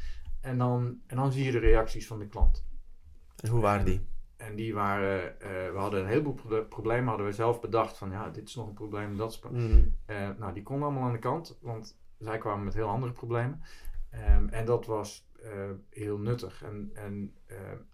[0.40, 2.64] En dan, en dan zie je de reacties van de klant.
[3.42, 4.06] En hoe waren die?
[4.36, 5.36] En die waren,
[5.72, 8.66] we hadden een heleboel pro- problemen, hadden we zelf bedacht van ja, dit is nog
[8.68, 9.82] een probleem, dat is Mhm.
[10.38, 13.62] nou, die konden allemaal aan de kant, want zij kwamen met heel andere problemen.
[14.10, 15.28] Ehm, en dat was
[15.90, 16.62] heel nuttig.
[16.62, 17.34] En, en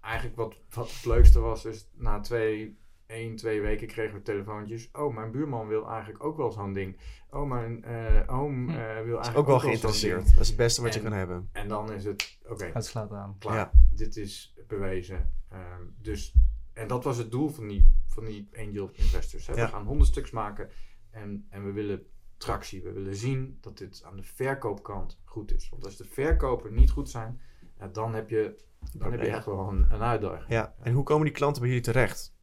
[0.00, 4.88] eigenlijk wat, wat het leukste was, is na twee, één, twee weken kregen we telefoontjes.
[4.92, 6.96] Oh, mijn buurman wil eigenlijk ook wel zo'n ding.
[7.30, 8.70] Oh, mijn eh, oom Hm.
[8.70, 10.20] eh, wil eigenlijk Ook wel geïnteresseerd.
[10.22, 10.30] ding.
[10.32, 11.48] Dat is het beste wat je kan hebben.
[11.52, 13.36] En dan is het, oké, Het slaat aan.
[13.38, 13.56] klaar.
[13.56, 13.70] Ja.
[13.94, 15.32] Dit is bewezen.
[15.48, 16.34] Ehm, dus,
[16.72, 19.46] en dat was het doel van die, van die angel investors.
[19.46, 19.54] Hè.
[19.54, 19.64] Ja.
[19.64, 20.70] We gaan honderd stuks maken
[21.10, 22.82] en, en we willen tractie.
[22.82, 25.68] We willen zien dat dit aan de verkoopkant goed is.
[25.68, 27.40] Want als de verkopen niet goed zijn,
[27.78, 28.56] ja, dan heb je,
[28.92, 30.48] dan heb je echt wel een, een uitdaging.
[30.50, 30.74] Ja.
[30.82, 32.34] En hoe komen die klanten bij jullie terecht?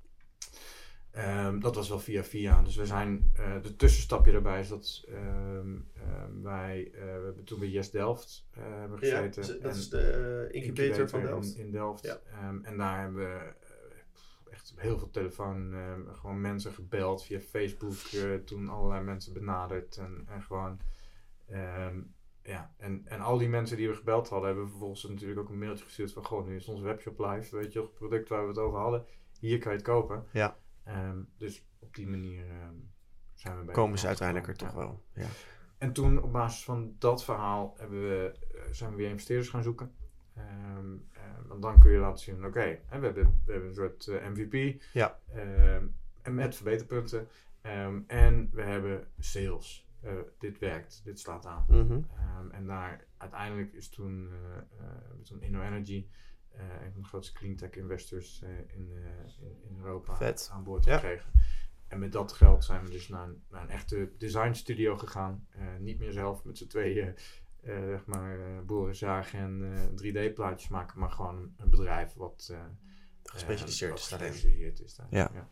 [1.13, 2.61] Ehm, dat was wel via via.
[2.61, 7.43] Dus we zijn, eh, de tussenstapje daarbij is dat ehm, ehm, wij, eh, we hebben
[7.43, 9.43] toen bij Yes Delft eh, hebben gezeten.
[9.61, 11.07] En- de incubator
[11.57, 12.03] In, in Delft.
[12.03, 12.19] Ja.
[12.31, 13.53] Ehm, en daar hebben we
[14.51, 17.93] echt heel veel telefoon, ehm, gewoon mensen gebeld via Facebook.
[18.13, 19.97] eh, toen allerlei mensen benaderd.
[19.97, 20.79] En, en gewoon,
[21.49, 22.01] ehm,
[22.43, 22.73] ja.
[22.77, 25.57] En, en al die mensen die we gebeld hadden, hebben we vervolgens natuurlijk ook een
[25.59, 27.55] mailtje gestuurd van, goh, nu is onze webshop live.
[27.55, 29.05] Weet je, wel, het product waar we het over hadden.
[29.39, 30.25] Hier kan je het kopen.
[30.31, 30.57] Ja.
[30.83, 32.73] Ehm, dus op die manier ehm,
[33.33, 34.77] zijn we bij Komen ze uiteindelijk er toch Ja.
[34.77, 35.03] wel.
[35.13, 35.27] Ja.
[35.77, 39.63] En toen op basis van dat verhaal hebben we, eh, zijn we weer investeerders gaan
[39.63, 39.91] zoeken.
[40.35, 43.13] Ehm, eh, want dan kun je laten zien, oké, we, hebben,
[43.45, 44.81] we hebben een soort eh, MVP.
[44.93, 45.19] Ja.
[46.21, 47.27] en met verbeterpunten.
[48.07, 49.87] En we hebben sales.
[50.39, 51.65] Dit werkt, dit slaat aan.
[51.67, 52.01] Mhm.
[52.51, 54.29] En daar uiteindelijk is toen,
[55.23, 60.15] toen InnoEnergy, eh een van de grootste cleantech investors eh, in, eh, in, in Europa,
[60.15, 60.49] Vet.
[60.53, 60.95] aan boord Ja.
[60.97, 61.31] gekregen.
[61.87, 65.47] En met dat geld zijn we dus naar een, naar een echte design studio gegaan.
[65.49, 67.15] Eh, niet meer zelf met z'n tweeën
[67.63, 72.47] eh, zeg maar, eh, boren, zagen en eh, 3D-plaatjes maken, maar gewoon een bedrijf wat
[72.51, 72.57] eh,
[73.23, 74.31] Gespecialiseerd eh, is daarin.
[74.31, 75.07] gespecialiseerd is daar.
[75.09, 75.49] Ja.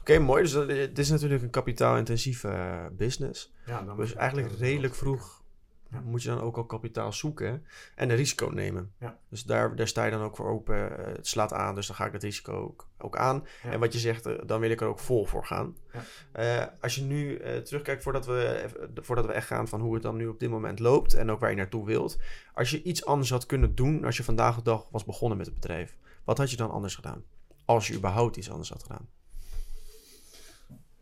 [0.00, 0.42] Oké, mooi.
[0.42, 3.52] Dus het is natuurlijk een kapitaalintensieve eh, business.
[3.66, 5.44] Ja, dan Dus eigenlijk redelijk vroeg
[5.90, 6.00] Ja.
[6.00, 8.92] moet je dan ook al kapitaal zoeken en een risico nemen.
[8.98, 9.18] Ja.
[9.28, 10.98] Dus daar, daar sta je dan ook voor open.
[10.98, 13.46] Eh, het slaat aan, dus dan ga ik dat risico ook, ook aan.
[13.62, 13.70] Ja.
[13.70, 15.76] En wat je zegt, eh, dan wil ik er ook vol voor gaan.
[15.92, 16.02] Ja.
[16.32, 20.16] Eh, als je nu terugkijkt voordat we, voordat we echt gaan van hoe het dan
[20.16, 22.18] nu op dit moment loopt en ook waar je naartoe wilt.
[22.54, 25.46] Als je iets anders had kunnen doen als je vandaag de dag was begonnen met
[25.46, 27.24] het bedrijf, wat had je dan anders gedaan?
[27.64, 29.08] Als je überhaupt iets anders had gedaan.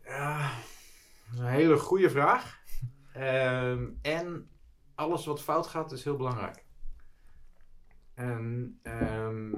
[0.05, 0.51] Ja,
[1.25, 2.53] dat is een hele goede vraag.
[3.13, 4.49] Ehm, en
[4.95, 6.65] alles wat fout gaat is heel belangrijk.
[8.13, 9.53] En ehm,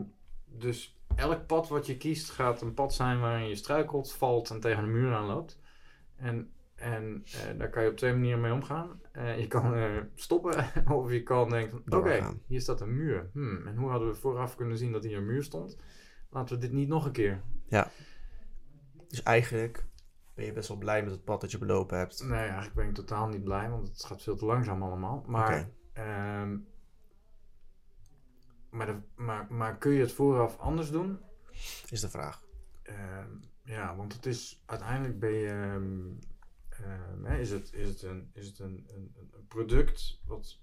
[0.46, 4.60] dus elk pad wat je kiest gaat een pad zijn waarin je struikelt, valt en
[4.60, 5.60] tegen de muur aanloopt.
[6.16, 9.02] En, en eh, daar kan je op twee manieren mee omgaan.
[9.12, 13.30] Eh, je kan eh, stoppen of je kan denken oké, hier staat een muur.
[13.34, 15.78] Hmm, en hoe hadden we vooraf kunnen zien dat hier een muur stond?
[16.30, 17.42] Laten we dit niet nog een keer.
[19.08, 19.86] Dus eigenlijk
[20.38, 22.24] ben je best wel blij met het pad dat je belopen hebt.
[22.24, 25.24] Nee, eigenlijk ben ik totaal niet blij, want het gaat veel te langzaam allemaal.
[25.28, 26.58] Maar, ehm,
[28.70, 31.20] maar, de- maar, maar kun je het vooraf anders doen?
[31.90, 32.44] Is de vraag.
[32.84, 33.30] Ehm,
[33.64, 35.50] ja, want het is uiteindelijk ben je,
[36.70, 40.62] ehm, is het, is het, een, is het een, een, een product wat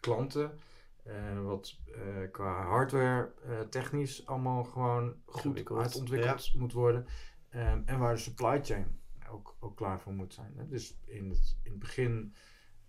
[0.00, 0.58] klanten,
[1.04, 7.06] eh, wat eh, qua hardware eh, technisch allemaal gewoon goed Ingewikkeld, uitontwikkeld moet worden.
[7.50, 8.99] En waar de supply chain
[9.30, 10.52] ook, ook klaar voor moet zijn.
[10.56, 10.68] Hè?
[10.68, 12.34] Dus in het, in het begin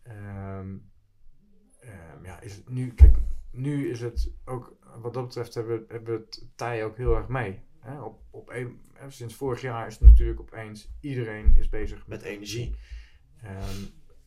[0.01, 0.77] ehm,
[1.79, 3.17] ehm, ja, is het nu, kijk,
[3.51, 7.15] nu is het ook, wat dat betreft hebben, we- hebben we het tij ook heel
[7.15, 7.59] erg mee.
[7.79, 8.01] Hè?
[8.01, 12.21] Op, op een, sinds vorig jaar is het natuurlijk opeens, iedereen is bezig met, Met
[12.21, 12.75] energie.
[13.41, 13.83] Ehm,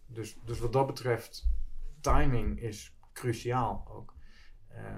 [0.07, 1.49] dus, dus wat dat betreft,
[2.01, 4.13] timing is cruciaal ook.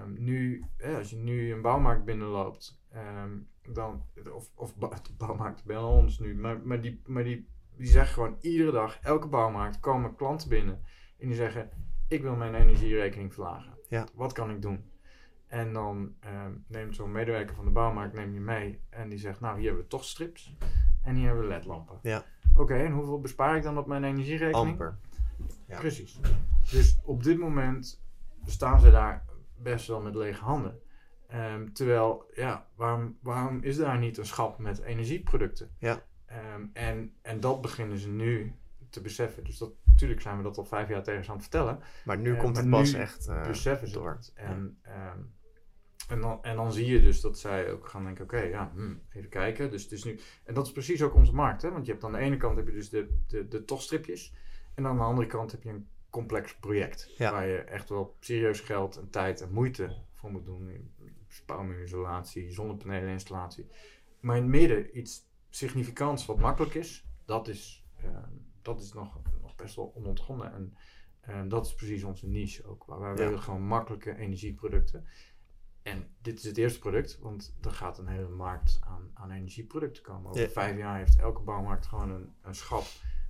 [0.06, 0.64] Nu,
[0.96, 2.82] als je nu een bouwmarkt binnenloopt,
[3.74, 4.02] dan,
[4.32, 4.74] of, of
[5.16, 9.28] bouwmarkt bij ons nu, maar, maar, die, maar die, die zeggen gewoon iedere dag, elke
[9.28, 10.80] bouwmarkt, komen klanten binnen
[11.18, 11.70] en die zeggen,
[12.08, 13.78] ik wil mijn energierekening verlagen.
[13.88, 14.06] Ja.
[14.14, 14.90] Wat kan ik doen?
[15.46, 19.40] En dan ehm, neemt zo'n medewerker van de bouwmarkt neem je mee en die zegt,
[19.40, 20.56] nou hier hebben we toch strips
[21.02, 21.98] en hier hebben we ledlampen.
[22.02, 22.24] Ja.
[22.54, 24.70] Oké, en hoeveel bespaar ik dan op mijn energierekening?
[24.70, 24.98] Amper.
[25.66, 25.78] Ja.
[25.78, 26.20] Precies.
[26.70, 28.02] Dus op dit moment
[28.44, 29.24] staan ze daar
[29.56, 30.80] best wel met lege handen.
[31.28, 35.70] Ehm, terwijl, ja, waarom, waarom is daar niet een schap met energieproducten?
[35.78, 36.02] Ja.
[36.26, 38.54] Ehm, en, en dat beginnen ze nu
[38.90, 39.44] te beseffen.
[39.44, 41.80] Dus dat, natuurlijk zijn we dat al vijf jaar tegen ze aan het vertellen.
[42.04, 44.18] Maar nu Eh, komt maar het pas echt eh, beseffen ze door.
[44.34, 45.18] En, ehm,
[46.08, 49.00] en, dan, en dan zie je dus dat zij ook gaan denken, oké, ja, hmm,
[49.12, 49.70] even kijken.
[49.70, 51.62] Dus het is nu, en dat is precies ook onze markt.
[51.62, 51.70] Hè?
[51.70, 54.32] Want je hebt aan de ene kant heb je dus de, de, de tochtstripjes.
[54.74, 57.14] En aan de andere kant heb je een complex project.
[57.16, 57.32] Ja.
[57.32, 60.90] Waar je echt wel serieus geld en tijd en moeite voor moet doen.
[61.36, 63.66] Spouwmuurisolatie, zonnepaleninstallatie.
[64.20, 69.18] Maar in het midden iets significants wat makkelijk is, dat is, ehm, dat is nog,
[69.42, 70.76] nog best wel onontgonnen.
[71.20, 72.84] En dat is precies onze niche ook.
[72.84, 73.16] Waar wij Ja.
[73.16, 75.06] willen gewoon makkelijke energieproducten.
[75.82, 80.02] En dit is het eerste product, want er gaat een hele markt aan, aan energieproducten
[80.02, 80.30] komen.
[80.30, 80.48] Over Ja.
[80.48, 82.84] vijf jaar heeft elke bouwmarkt gewoon een, een schap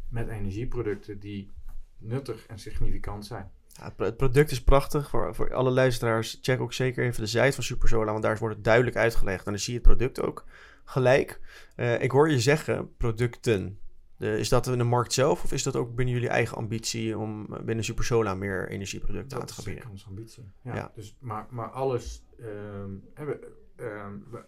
[0.08, 1.52] met energieproducten die
[1.98, 3.50] nuttig en significant zijn.
[3.78, 5.08] Ja, het pro- het product is prachtig.
[5.08, 8.54] Voor, voor alle luisteraars, check ook zeker even de site van Supersolar, want daar wordt
[8.54, 9.46] het duidelijk uitgelegd.
[9.46, 10.44] En dan zie je het product ook
[10.84, 11.40] gelijk.
[11.76, 13.78] Eh, ik hoor je zeggen producten.
[14.18, 17.18] De, is dat in de markt zelf of is dat ook binnen jullie eigen ambitie
[17.18, 19.90] om eh, binnen Supersolar meer energieproducten aan Dat te is gaan bieden?
[19.90, 20.50] onze ambitie.
[20.62, 20.90] Ja, Ja.
[20.94, 23.38] Dus, maar, maar alles, ehm, hebben,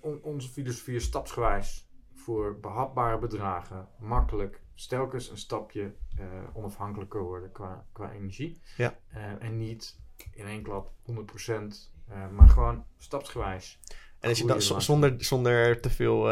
[0.01, 7.53] on- onze filosofie is stapsgewijs voor behapbare bedragen, makkelijk, stelkens een stapje eh, onafhankelijker worden
[7.53, 8.61] qua, qua energie.
[8.77, 8.99] Ja.
[9.09, 9.99] Eh, en niet
[10.35, 13.79] in één klap 100%, eh, maar gewoon stapsgewijs.
[14.21, 16.23] En als je dan, zonder, zonder te veel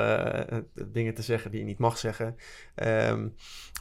[0.89, 2.37] dingen te zeggen die je niet mag zeggen.
[2.75, 3.29] ehm,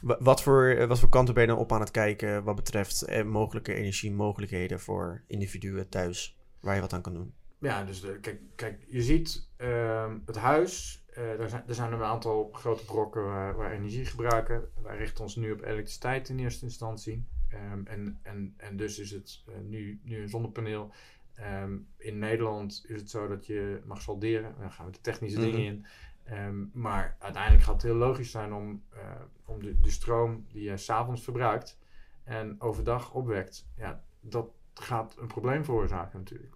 [0.02, 3.02] wa- wat, voor, wat voor kanten ben je dan op aan het kijken wat betreft
[3.02, 7.34] eh, mogelijke energiemogelijkheden voor individuen thuis waar je wat aan kan doen?
[7.58, 11.04] Ja, dus de, kijk, kijk, je ziet ehm, het huis.
[11.16, 14.68] Eh er, zijn, er zijn een aantal grote brokken waar, waar energie gebruiken.
[14.82, 17.24] Wij richten ons nu op elektriciteit in eerste instantie.
[17.48, 20.90] Ehm, en, en, en dus is het eh, nu, nu een zonnepaneel.
[21.34, 24.54] Ehm, in Nederland is het zo dat je mag solderen.
[24.58, 25.46] Dan gaan we de technische Mhm.
[25.50, 25.86] dingen in.
[26.24, 28.98] Ehm, maar uiteindelijk gaat het heel logisch zijn om, eh,
[29.44, 31.78] om de, de stroom die je s'avonds verbruikt
[32.24, 33.66] en overdag opwekt.
[33.76, 36.54] Ja, dat gaat een probleem veroorzaken natuurlijk.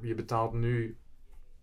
[0.00, 0.96] Je betaalt nu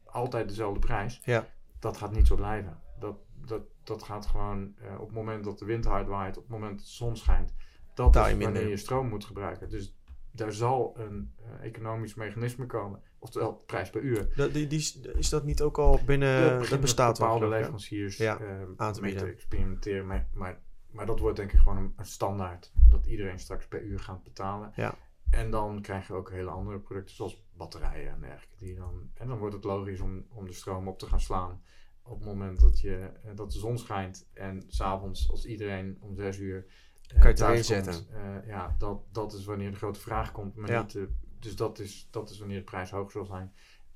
[0.04, 1.22] altijd dezelfde prijs.
[1.24, 1.48] Ja.
[1.84, 2.80] Dat gaat niet zo blijven.
[3.00, 3.16] Dat,
[3.46, 6.52] dat, dat gaat gewoon eh, op het moment dat de wind hard waait, op het
[6.52, 7.54] moment dat de zon schijnt.
[7.94, 9.70] Dat is wanneer je stroom moet gebruiken.
[9.70, 9.98] Dus
[10.32, 13.02] daar zal een eh, economisch mechanisme komen.
[13.20, 14.32] Oftewel prijs per uur.
[14.36, 14.80] Dat, die, die,
[15.14, 16.70] is- dat niet ook al binnen...
[16.70, 20.08] Dat bestaat wel, bepaalde leveranciers Ja, eh, aan te mee te experimenteren.
[20.08, 22.72] Maar, maar, maar dat wordt denk ik gewoon een, een standaard.
[22.90, 24.72] Dat iedereen straks per uur gaat betalen.
[24.76, 24.96] Ja.
[25.30, 28.66] en dan krijg je ook hele andere producten, zoals batterijen en dergelijke.
[28.66, 31.62] Die dan, en dan wordt het logisch om, om de stroom op te gaan slaan
[32.04, 34.30] op het moment dat, je, eh, dat de zon schijnt.
[34.34, 36.66] En s'avonds, als iedereen om zes uur
[37.02, 40.32] eh, Kan je het thuis komt, eh, ja, dat, dat is wanneer de grote vraag
[40.32, 40.56] komt.
[40.56, 40.82] Maar Ja.
[40.82, 41.08] niet
[41.40, 43.54] dus dat is, dat is wanneer de prijs hoog zal zijn.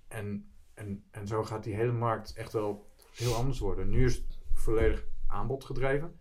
[0.08, 3.90] En, en, en zo gaat die hele markt echt wel heel anders worden.
[3.90, 6.20] Nu is het volledig aanbod gedreven.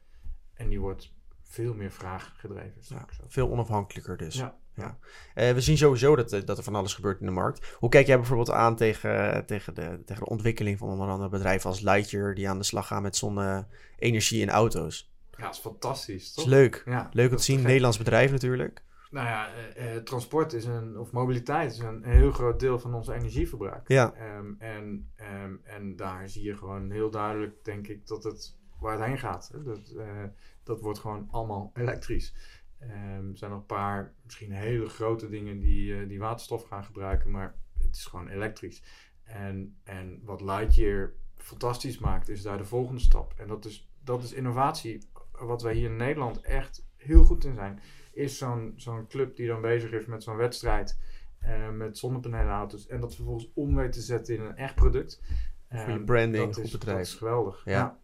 [0.54, 2.98] En die wordt veel meer vraag gedreven.
[3.00, 3.12] ook.
[3.26, 4.34] Veel onafhankelijker dus.
[4.34, 4.58] Ja.
[4.76, 4.98] Ja.
[5.34, 7.74] Eh, we zien sowieso dat, eh, dat er van alles gebeurt in de markt.
[7.78, 11.70] Hoe kijk jij bijvoorbeeld aan tegen, tegen, de, tegen de ontwikkeling van onder andere bedrijven
[11.70, 12.34] als Lightyear...
[12.34, 15.10] die aan de slag gaan met zonne-energie in auto's?
[15.36, 16.44] Ja, dat is fantastisch, Dat toch?
[16.44, 16.82] is leuk.
[16.84, 17.62] Ja, Leuk om te zien.
[17.62, 18.84] Nederlands bedrijf natuurlijk.
[19.10, 22.94] Nou ja, eh, eh, transport is een, of mobiliteit is een heel groot deel van
[22.94, 23.88] ons energieverbruik.
[23.88, 28.56] Ja, Ehm, en, ehm, en daar zie je gewoon heel duidelijk, denk ik, dat het
[28.80, 29.50] waar het heen gaat.
[29.52, 29.62] Hè.
[29.62, 30.24] Dat, eh,
[30.62, 32.34] dat wordt gewoon allemaal elektrisch.
[32.78, 36.84] Ehm, er zijn nog een paar misschien hele grote dingen die, eh, die waterstof gaan
[36.84, 38.82] gebruiken, maar het is gewoon elektrisch.
[39.24, 43.34] En, en wat Lightyear fantastisch maakt, is daar de volgende stap.
[43.36, 44.98] En dat is, dat is innovatie.
[45.32, 47.80] Wat wij hier in Nederland echt heel goed in zijn,
[48.12, 50.98] is zo'n zo'n club die dan bezig is met zo'n wedstrijd.
[51.38, 52.86] eh, met zonnepanelenauto's.
[52.86, 55.20] En dat vervolgens om weet te zetten in een echt product.
[55.68, 56.96] Goede Ehm, branding, dat goed is, bedrijf.
[56.98, 57.64] Dat is geweldig.
[57.64, 57.72] Ja.
[57.72, 57.98] Ja.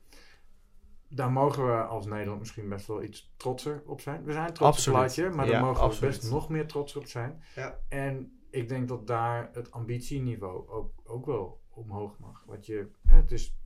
[1.15, 4.25] Daar mogen we als Nederland misschien best wel iets trotser op zijn.
[4.25, 4.99] We zijn trots Absoluut.
[4.99, 6.15] op Plaatje, maar Ja, daar mogen absoluut.
[6.15, 7.43] we best nog meer trots op zijn.
[7.55, 7.79] Ja.
[7.89, 12.45] En ik denk dat daar het ambitieniveau ook, ook wel omhoog mag.
[12.47, 13.57] Want je, het is,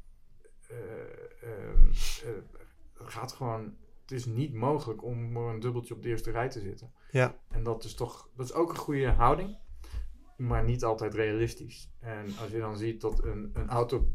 [0.68, 0.76] eh,
[1.42, 1.88] ehm,
[2.24, 2.30] eh,
[2.94, 6.61] gaat gewoon, het is niet mogelijk om maar een dubbeltje op de eerste rij te
[6.61, 6.92] zitten.
[7.11, 7.38] Ja.
[7.48, 9.59] En dat is toch, dat is ook een goede houding,
[10.37, 11.90] maar niet altijd realistisch.
[11.98, 14.09] En als je dan ziet dat een, een auto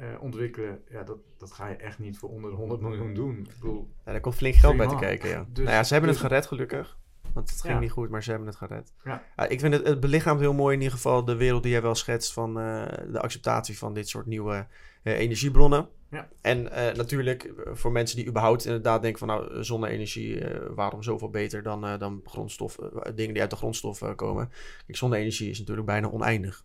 [0.00, 3.38] eh, ontwikkelen, ja, dat, dat ga je echt niet voor onder de 100 miljoen doen.
[3.38, 5.46] Ik bedoel, Ja, daar komt flink geld bij te kijken, ja.
[5.48, 6.98] Dus- nou ja, ze hebben dus- het gered gelukkig.
[7.32, 7.80] Want het ging Ja.
[7.80, 8.92] niet goed, maar ze hebben het gered.
[9.04, 9.22] Ja.
[9.48, 11.94] ik vind het, het belichaamt heel mooi in ieder geval de wereld die jij wel
[11.94, 14.66] schetst van eh, de acceptatie van dit soort nieuwe
[15.02, 15.88] eh, energiebronnen.
[16.10, 16.28] Ja.
[16.40, 16.62] En
[16.96, 20.42] natuurlijk voor mensen die überhaupt inderdaad denken van nou, zonne-energie,
[20.74, 22.76] waarom zoveel beter dan, dan grondstof,
[23.14, 24.50] dingen die uit de grondstof eh, komen.
[24.86, 26.64] Kijk, zonne-energie is natuurlijk bijna oneindig.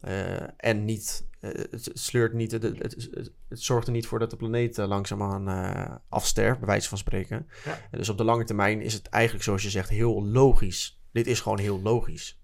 [0.00, 4.18] Eh, en niet, eh, het, sleurt niet, het, het, het, het zorgt er niet voor
[4.18, 7.48] dat de planeet uh, langzaamaan afsterft, bij wijze van spreken.
[7.64, 7.78] Ja.
[7.90, 11.00] En dus op de lange termijn is het eigenlijk, zoals je zegt, heel logisch.
[11.12, 12.40] Dit is gewoon heel logisch.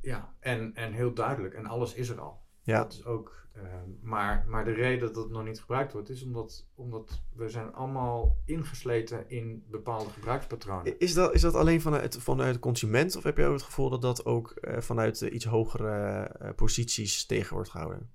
[0.00, 1.54] Ja, en, en heel duidelijk.
[1.54, 2.40] En alles is er al.
[2.62, 2.78] Ja.
[2.78, 3.38] Dat is ook.
[3.56, 3.62] Uh,
[4.00, 7.74] maar, maar de reden dat het nog niet gebruikt wordt, is omdat, omdat we zijn
[7.74, 10.98] allemaal ingesleten in bepaalde gebruikspatronen.
[10.98, 13.16] Is dat, is dat alleen vanuit, vanuit de consument?
[13.16, 17.26] Of heb je ook het gevoel dat dat ook uh, vanuit iets hogere uh, posities
[17.26, 18.10] tegen wordt gehouden?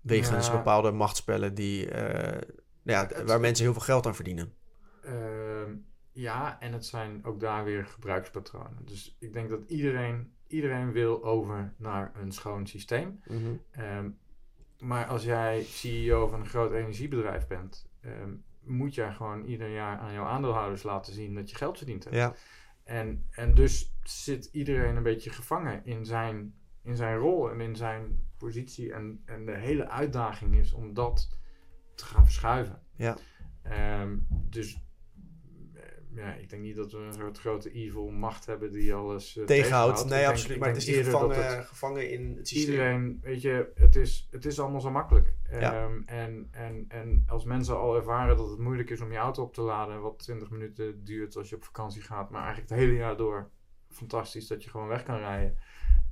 [0.00, 0.52] Wegens ja.
[0.52, 2.40] bepaalde machtsspellen die, uh,
[2.82, 4.54] ja, het, waar mensen heel veel geld aan verdienen.
[5.02, 5.76] Ehm,
[6.12, 8.84] ja, en het zijn ook daar weer gebruikspatronen.
[8.84, 13.20] Dus ik denk dat iedereen, iedereen wil over naar een schoon systeem.
[13.26, 13.60] Mm -hmm.
[13.84, 14.18] um,
[14.78, 19.98] maar als jij CEO van een groot energiebedrijf bent, um, moet jij gewoon ieder jaar
[19.98, 22.16] aan jouw aandeelhouders laten zien dat je geld verdiend hebt.
[22.16, 22.34] Ja.
[22.84, 27.76] En, en dus zit iedereen een beetje gevangen in zijn, in zijn rol en in
[27.76, 28.92] zijn positie.
[28.92, 31.28] En, en de hele uitdaging is om dat
[31.94, 32.82] te gaan verschuiven.
[32.96, 33.16] Ja.
[34.00, 34.85] Um, dus
[36.16, 39.44] ja, ik denk niet dat we een soort grote evil macht hebben die alles uh,
[39.44, 40.04] tegenhoudt.
[40.04, 40.48] Nee, ik absoluut.
[40.48, 42.72] Denk, maar het is eerder gevangen, het, gevangen in het systeem.
[42.72, 45.34] Iedereen, weet je, het is, het is allemaal zo makkelijk.
[45.50, 45.84] Ja.
[45.84, 49.42] Um, en, en, en als mensen al ervaren dat het moeilijk is om je auto
[49.42, 52.78] op te laden, wat 20 minuten duurt als je op vakantie gaat, maar eigenlijk het
[52.78, 53.50] hele jaar door
[53.88, 55.56] fantastisch dat je gewoon weg kan rijden.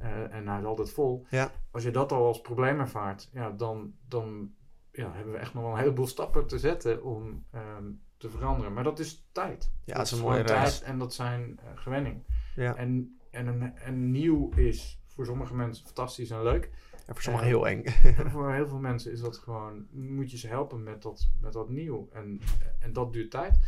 [0.01, 1.27] Uh, en hij is altijd vol.
[1.31, 1.53] Ja.
[1.71, 4.55] Als je dat al als probleem ervaart, ja, dan, dan
[4.93, 8.73] ja, hebben we echt nog wel een heleboel stappen te zetten om um, te veranderen.
[8.73, 9.71] Maar dat is tijd.
[9.85, 10.79] Ja, dat is een mooie reis.
[10.79, 12.23] tijd en dat zijn uh, gewenning.
[12.55, 12.77] Ja.
[12.77, 16.71] En, en, een, en nieuw is voor sommige mensen fantastisch en leuk.
[17.07, 17.85] En voor sommigen heel eng.
[18.23, 21.53] en voor heel veel mensen is dat gewoon, moet je ze helpen met dat, met
[21.53, 22.09] dat nieuw.
[22.13, 22.41] En,
[22.79, 23.59] en dat duurt tijd.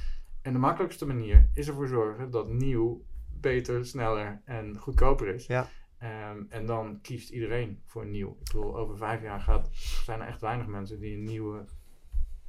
[0.42, 3.04] En de makkelijkste manier is ervoor zorgen dat nieuw
[3.40, 5.46] beter, sneller en goedkoper is.
[5.46, 5.68] Ja.
[6.02, 8.30] Um, en dan kiest iedereen voor nieuw.
[8.30, 9.68] Ik bedoel, over vijf jaar gaat,
[10.04, 11.64] zijn er echt weinig mensen die een nieuwe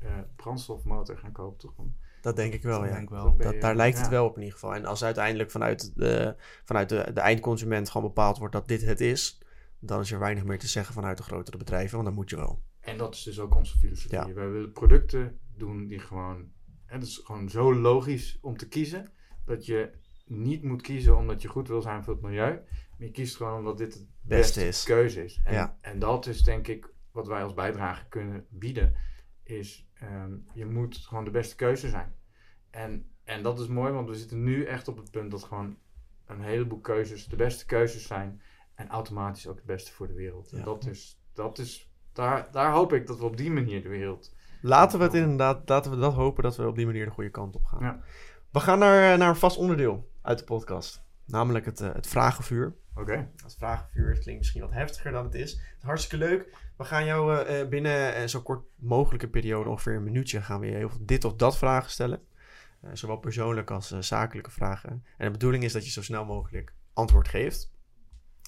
[0.04, 1.74] uh, brandstofmotor gaan kopen, toch?
[2.22, 3.04] Dat denk ik wel, dat ja.
[3.10, 3.38] Wel.
[3.38, 4.76] Dat, daar lijkt het wel op in ieder geval.
[4.76, 9.02] En als uiteindelijk vanuit, de, vanuit de, de eindconsument gewoon bepaald wordt dat dit het
[9.02, 9.42] is,
[9.80, 12.36] dan is er weinig meer te zeggen vanuit de grotere bedrijven, want dan moet je
[12.36, 12.62] wel.
[12.80, 14.18] En dat is dus ook onze filosofie.
[14.18, 14.34] Ja.
[14.34, 16.52] Wij willen producten doen die gewoon...
[16.86, 19.12] Het is gewoon zo logisch om te kiezen,
[19.46, 19.92] dat je
[20.26, 22.62] niet moet kiezen omdat je goed wil zijn voor het milieu,
[22.98, 24.84] maar je kiest gewoon omdat dit het beste, is.
[24.84, 25.42] keuze is.
[25.44, 25.78] En, Ja.
[25.82, 28.96] en dat is denk ik wat wij als bijdrage kunnen bieden,
[29.44, 32.16] is um, je moet gewoon de beste keuze zijn.
[32.70, 35.78] En, en dat is mooi, want we zitten nu echt op het punt dat gewoon
[36.26, 38.42] een heleboel keuzes de beste keuzes zijn.
[38.76, 40.52] En automatisch ook het beste voor de wereld.
[40.52, 43.90] En dat is, dat is daar, daar hoop ik dat we op die manier de
[43.90, 44.36] wereld.
[44.62, 47.30] Laten we het inderdaad, laten we dat hopen dat we op die manier de goede
[47.30, 47.84] kant op gaan.
[47.84, 48.02] Ja.
[48.52, 51.06] We gaan naar, naar een vast onderdeel uit de podcast.
[51.26, 52.76] Namelijk het, eh, het vragenvuur.
[52.96, 53.32] Oké.
[53.36, 55.52] Het vragenvuur het klinkt misschien wat heftiger dan het is.
[55.52, 56.67] Het is hartstikke leuk.
[56.78, 60.60] We gaan jou eh, eh, binnen eh, zo kort mogelijke periode, ongeveer een minuutje, gaan
[60.60, 62.22] we je heel veel dit of dat vragen stellen.
[62.82, 64.90] Eh, zowel persoonlijke als zakelijke vragen.
[65.18, 67.76] En de bedoeling is dat je zo snel mogelijk antwoord geeft.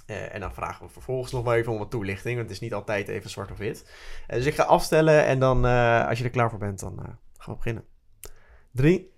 [0.10, 2.64] Eh, en dan vragen we vervolgens nog wel even om wat toelichting, want het is
[2.64, 3.92] niet altijd even zwart of wit.
[4.28, 7.06] Dus ik ga afstellen en dan, eh, als je er klaar voor bent, dan eh,
[7.38, 7.86] gaan we beginnen.
[8.72, 9.14] 3,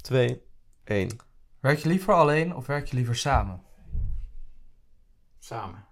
[0.00, 0.42] 2,
[0.84, 1.16] 1.
[1.60, 3.62] Werk je liever alleen of werk je liever samen?
[5.38, 5.87] Samen.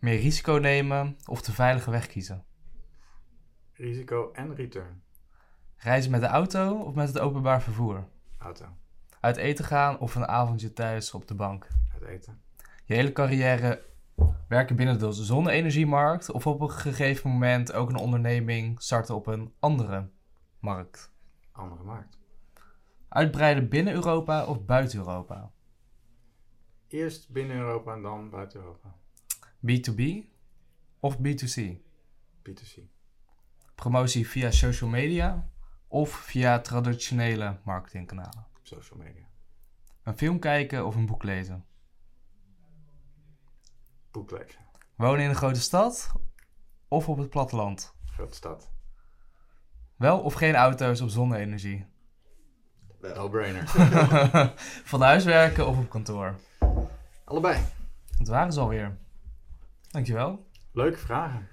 [0.00, 2.44] Meer risico nemen of de veilige weg kiezen?
[3.72, 5.02] Risico en return.
[5.76, 8.08] Reizen met de auto of met het openbaar vervoer?
[8.38, 8.64] Auto.
[9.20, 11.68] Uit eten gaan of een avondje thuis op de bank?
[11.88, 12.42] Het eten.
[12.84, 13.82] Je hele carrière
[14.48, 19.54] werken binnen de zonne-energiemarkt of op een gegeven moment ook een onderneming starten op een
[19.58, 20.10] andere
[20.58, 21.12] markt?
[21.52, 22.18] Andere markt.
[23.08, 25.52] Uitbreiden binnen Europa of buiten Europa?
[26.88, 28.99] Eerst binnen Europa en dan buiten Europa.
[29.66, 30.24] B2B
[31.00, 31.80] of B2C?
[32.42, 32.80] B2C.
[33.74, 35.48] Promotie via social media
[35.88, 38.46] of via traditionele marketingkanalen?
[38.62, 39.28] Social media.
[40.02, 41.64] Een film kijken of een boek lezen?
[44.10, 44.60] Boek lezen.
[44.96, 46.12] Wonen in een grote stad
[46.88, 47.94] of op het platteland?
[48.04, 48.70] Grote stad.
[49.96, 51.86] Wel of geen auto's op zonne-energie?
[53.00, 53.68] No-brainer.
[54.90, 56.34] Van huis werken of op kantoor?
[57.24, 57.62] Allebei.
[58.18, 58.98] Dat waren ze alweer.
[59.90, 60.46] Dankjewel.
[60.72, 61.48] Leuke vragen.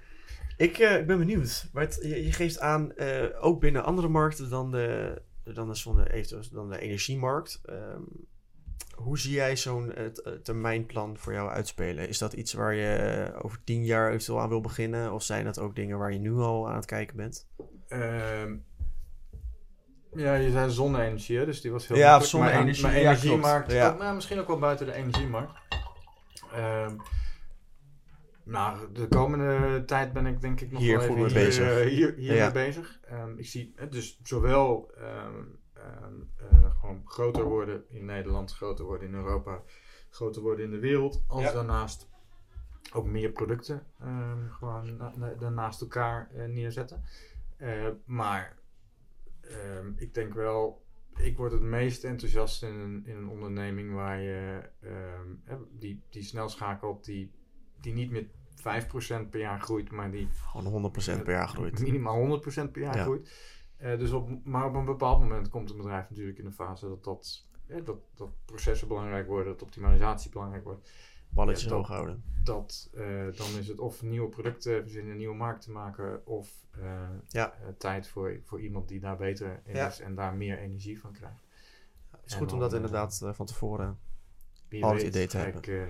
[0.58, 1.70] Ik, eh, ik ben benieuwd.
[1.74, 5.76] Maar het- je, je geeft aan, eh, ook binnen andere markten dan de, dan de,
[5.76, 7.62] zonne, eventueel dan de energiemarkt.
[7.66, 8.02] Ehm,
[8.96, 10.12] hoe zie jij zo'n eh, eh,
[10.44, 12.08] termijnplan voor jou uitspelen?
[12.10, 15.14] Is dat iets waar je eh, over tien jaar eventueel aan wil beginnen?
[15.14, 17.48] Of zijn dat ook dingen waar je nu al aan het kijken bent?
[17.88, 18.56] Ehm,
[20.16, 22.18] ja, je zei zonne-energie, hè, dus die was heel Ja.
[22.18, 23.82] Maar- zonne-energie, Maar, ja, energiemarkt, klopt.
[23.82, 23.90] Ja.
[23.92, 25.54] ook- nou, misschien ook wel buiten de energiemarkt.
[26.54, 26.96] Ehm,
[28.48, 31.46] nou, de komende tijd ben ik denk ik nog Hier wel goed even mee hier,
[31.46, 31.68] bezig.
[31.80, 32.44] eh, hier, hier Ja.
[32.44, 33.00] mee bezig.
[33.04, 35.44] Ehm, ik zie het dus zowel ehm,
[35.74, 39.62] ehm, eh, gewoon groter worden in Nederland, groter worden in Europa,
[40.10, 41.52] groter worden in de wereld, als Ja.
[41.52, 42.10] daarnaast
[42.94, 47.04] ook meer producten ehm, gewoon na- na- daarnaast elkaar eh, neerzetten.
[47.58, 48.58] Eh, maar
[49.42, 50.86] ehm, ik denk wel,
[51.18, 56.02] ik word het meest enthousiast in een, in een onderneming waar je ehm, hè, die,
[56.10, 57.32] die snel schakelt, die,
[57.82, 58.26] die niet met
[59.26, 61.80] 5% per jaar groeit, maar die Gewoon 100% per jaar groeit.
[61.80, 63.04] minimaal 100% per jaar Ja.
[63.04, 63.32] groeit.
[63.78, 66.88] Eh, dus op, maar op een bepaald moment komt een bedrijf natuurlijk in een fase
[66.88, 70.92] dat, dat, hè, dat, dat processen belangrijk worden, dat optimalisatie belangrijk wordt
[71.30, 72.24] Balletjes Ja, dat- hoog houden.
[72.44, 73.04] dat eh,
[73.36, 77.54] dan is het of nieuwe producten verzinnen, nieuwe markten maken, of eh, Ja.
[77.54, 81.12] eh, tijd voor, voor iemand die daar beter in is en daar meer energie van
[81.12, 81.44] krijgt.
[82.12, 84.00] Het is En goed om dat eh, inderdaad eh, van tevoren...
[84.82, 85.62] Al het idee te hebben.
[85.62, 85.82] ik, eh,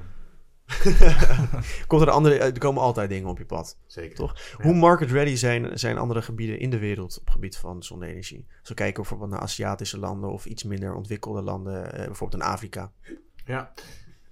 [1.87, 3.77] Komt er, andere, er komen altijd dingen op je pad.
[3.85, 4.15] zeker.
[4.15, 4.37] Toch?
[4.57, 4.63] Ja.
[4.63, 8.45] Hoe market ready zijn, zijn andere gebieden in de wereld op het gebied van zonne-energie?
[8.59, 12.47] Als we kijken bijvoorbeeld naar Aziatische landen of iets minder ontwikkelde landen, eh, bijvoorbeeld in
[12.49, 12.91] Afrika.
[13.45, 13.71] Ja.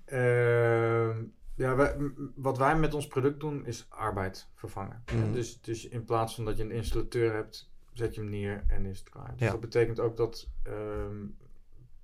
[0.05, 1.23] Ehm,
[1.55, 1.95] ja, wij-
[2.35, 5.03] wat wij met ons product doen is arbeid vervangen.
[5.15, 5.31] Mhm.
[5.31, 8.85] Dus, dus in plaats van dat je een installateur hebt, zet je hem neer en
[8.85, 9.31] is het klaar.
[9.31, 9.51] Dus Ja.
[9.51, 11.25] dat betekent ook dat ehm,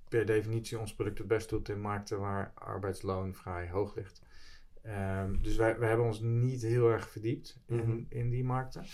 [0.08, 4.21] per definitie ons product het best doet in markten waar arbeidsloon vrij hoog ligt.
[4.82, 8.02] Ehm, dus wij, wij hebben ons niet heel erg verdiept in, Mhm.
[8.08, 8.84] in die markten.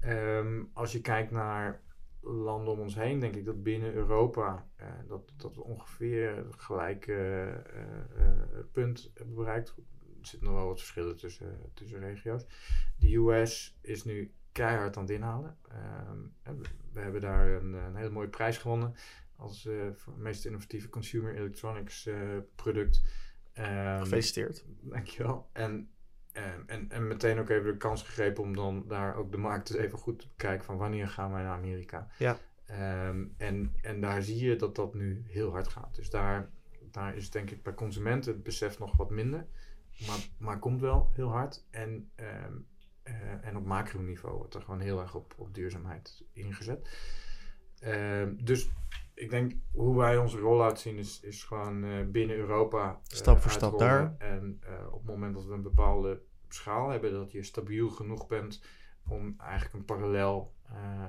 [0.00, 1.80] Ehm, als je kijkt naar
[2.20, 6.54] landen om ons heen, denk ik dat binnen Europa eh, dat, dat we ongeveer het
[6.60, 9.68] gelijke eh, eh, punt hebben bereikt.
[10.20, 12.46] Er zitten nog wel wat verschillen tussen, tussen regio's.
[12.96, 15.58] De US is nu keihard aan het inhalen.
[15.68, 18.94] Ehm, we, we hebben daar een, een hele mooie prijs gewonnen
[19.36, 19.68] als
[20.16, 22.08] meest innovatieve consumer electronics
[22.54, 23.02] product.
[23.58, 24.64] Ehm, Gefeliciteerd.
[24.80, 25.48] Dankjewel.
[25.52, 25.90] En,
[26.32, 29.70] en, en, en meteen ook even de kans gegrepen om dan daar ook de markt
[29.70, 32.08] eens even goed te bekijken van wanneer gaan wij naar Amerika.
[32.18, 32.38] Ja.
[32.66, 35.94] Ehm, en, en daar zie je dat dat nu heel hard gaat.
[35.94, 36.50] Dus daar,
[36.90, 39.46] daar is denk ik bij consumenten het besef nog wat minder.
[40.06, 41.64] Maar, maar komt wel heel hard.
[41.70, 42.54] En, ehm,
[43.02, 46.88] eh, en op macroniveau wordt er gewoon heel erg op, op duurzaamheid ingezet.
[47.80, 48.70] Ehm, dus
[49.18, 52.88] ik denk hoe wij onze rollout zien is, is gewoon eh, binnen Europa.
[52.88, 54.16] eh, Stap voor stap uitrollen.
[54.18, 58.26] En eh, op het moment dat we een bepaalde schaal hebben, dat je stabiel genoeg
[58.26, 58.62] bent
[59.08, 60.56] om eigenlijk een parallel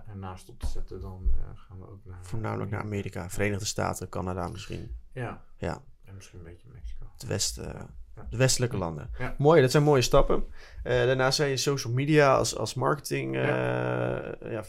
[0.07, 2.17] ernaast op te zetten, dan gaan we ook naar.
[2.25, 4.95] Voornamelijk naar Amerika, Verenigde Staten, Canada misschien.
[5.13, 5.43] Ja.
[5.57, 5.81] Ja.
[6.05, 7.05] En misschien een beetje Mexico.
[7.13, 8.27] het west, Ja.
[8.29, 9.09] de westelijke landen.
[9.17, 9.35] Ja.
[9.37, 10.43] Mooi, dat zijn mooie stappen.
[10.83, 14.61] Daarnaast zei je social media als, als marketing, ja.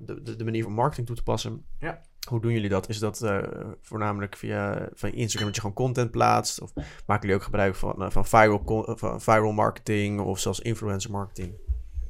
[0.00, 1.64] de, de manier van marketing toe te passen.
[1.78, 2.00] Ja.
[2.26, 2.88] Hoe doen jullie dat?
[2.88, 3.42] Is dat eh,
[3.80, 6.60] voornamelijk via van Instagram dat je gewoon content plaatst?
[6.60, 6.72] Of
[7.06, 11.10] maken jullie ook gebruik van, eh, van, viral, con- van viral marketing of zelfs influencer
[11.10, 11.54] marketing?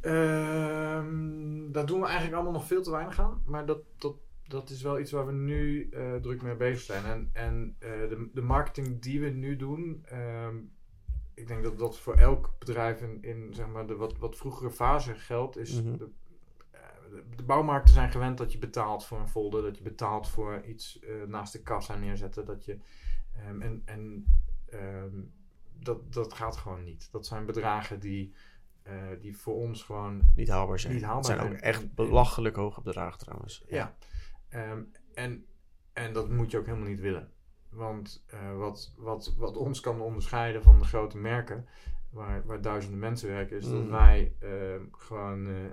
[0.00, 3.42] Ehm, daar doen we eigenlijk allemaal nog veel te weinig aan.
[3.46, 4.14] Maar dat, dat,
[4.48, 7.04] dat is wel iets waar we nu eh, druk mee bezig zijn.
[7.04, 10.54] En, en eh, de, de marketing die we nu doen, ehm,
[11.34, 14.70] ik denk dat dat voor elk bedrijf in, in zeg maar, de wat, wat vroegere
[14.70, 15.56] fase geldt.
[15.58, 15.92] Is Mhm.
[15.92, 16.08] eh, de,
[17.36, 20.98] de bouwmarkten zijn gewend dat je betaalt voor een folder, dat je betaalt voor iets
[20.98, 22.44] eh, naast de kassa neerzetten.
[22.44, 22.78] Dat je,
[23.32, 24.24] ehm, en en
[24.66, 25.20] ehm,
[25.78, 27.08] dat, dat gaat gewoon niet.
[27.12, 28.34] Dat zijn bedragen die,
[28.82, 30.92] eh, die voor ons gewoon Niet haalbaar zijn.
[30.92, 33.64] Niet haalbaar Het zijn ook echt belachelijk hoge bedragen trouwens.
[33.68, 33.96] Ja.
[34.48, 34.82] Ehm,
[35.14, 35.46] en,
[35.92, 37.30] en dat moet je ook helemaal niet willen.
[37.68, 41.66] Want eh, wat, wat, wat ons kan onderscheiden van de grote merken,
[42.10, 43.90] waar, waar duizenden mensen werken, is dat Mm.
[43.90, 44.32] wij
[44.90, 45.72] gewoon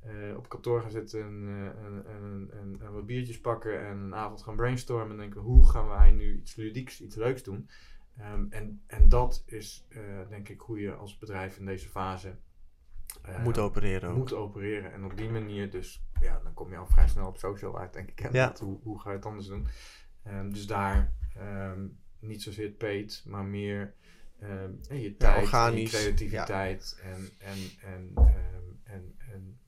[0.00, 3.96] eh, op kantoor gaan zitten en, eh, en, en, en, en wat biertjes pakken en
[3.98, 7.68] een avond gaan brainstormen en denken hoe gaan wij nu iets ludieks, iets leuks doen.
[8.16, 12.36] Ehm, en, en dat is eh, denk ik hoe je als bedrijf in deze fase
[13.42, 14.16] Moet opereren ook.
[14.16, 14.92] moet opereren.
[14.92, 17.92] En op die manier dus, ja, dan kom je al vrij snel op social uit,
[17.92, 18.20] denk ik.
[18.20, 18.46] En Ja.
[18.46, 19.66] dat, hoe, hoe ga je het anders doen?
[20.22, 21.86] Ehm, dus daar ehm,
[22.18, 23.94] niet zozeer paid, maar meer
[24.38, 27.00] je tijd, en je creativiteit.
[27.02, 28.12] En, en, en,
[28.84, 29.58] en, en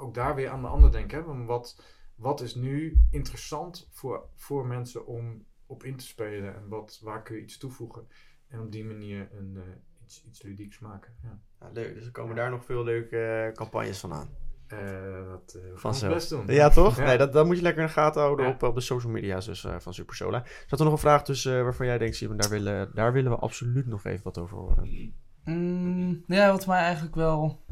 [0.00, 1.18] ook daar weer aan de ander denken.
[1.18, 1.24] Hè?
[1.24, 1.82] Want wat,
[2.14, 6.54] wat is nu interessant voor, voor mensen om op in te spelen?
[6.54, 8.06] En wat, waar kun je iets toevoegen?
[8.48, 11.12] En op die manier een, eh, iets, iets ludieks maken.
[11.22, 11.40] Ja.
[11.60, 11.94] Ja, leuk.
[11.94, 14.28] Dus er komen daar nog veel leuke eh, campagnes van aan.
[14.66, 16.14] Eh, dat eh, ons Vanzelf.
[16.14, 16.46] best doen.
[16.46, 16.96] Ja, toch?
[16.96, 17.04] Ja.
[17.04, 18.52] Nee, dat, dat moet je lekker in de gaten houden Ja.
[18.52, 20.44] op, op de social media's dus, eh, van Supersola.
[20.66, 23.30] Zat er nog een vraag tussen eh, waarvan jij denkt, Simon, daar willen, daar willen
[23.30, 25.14] we absoluut nog even wat over horen.
[25.44, 27.64] Mm, ja, wat mij eigenlijk wel.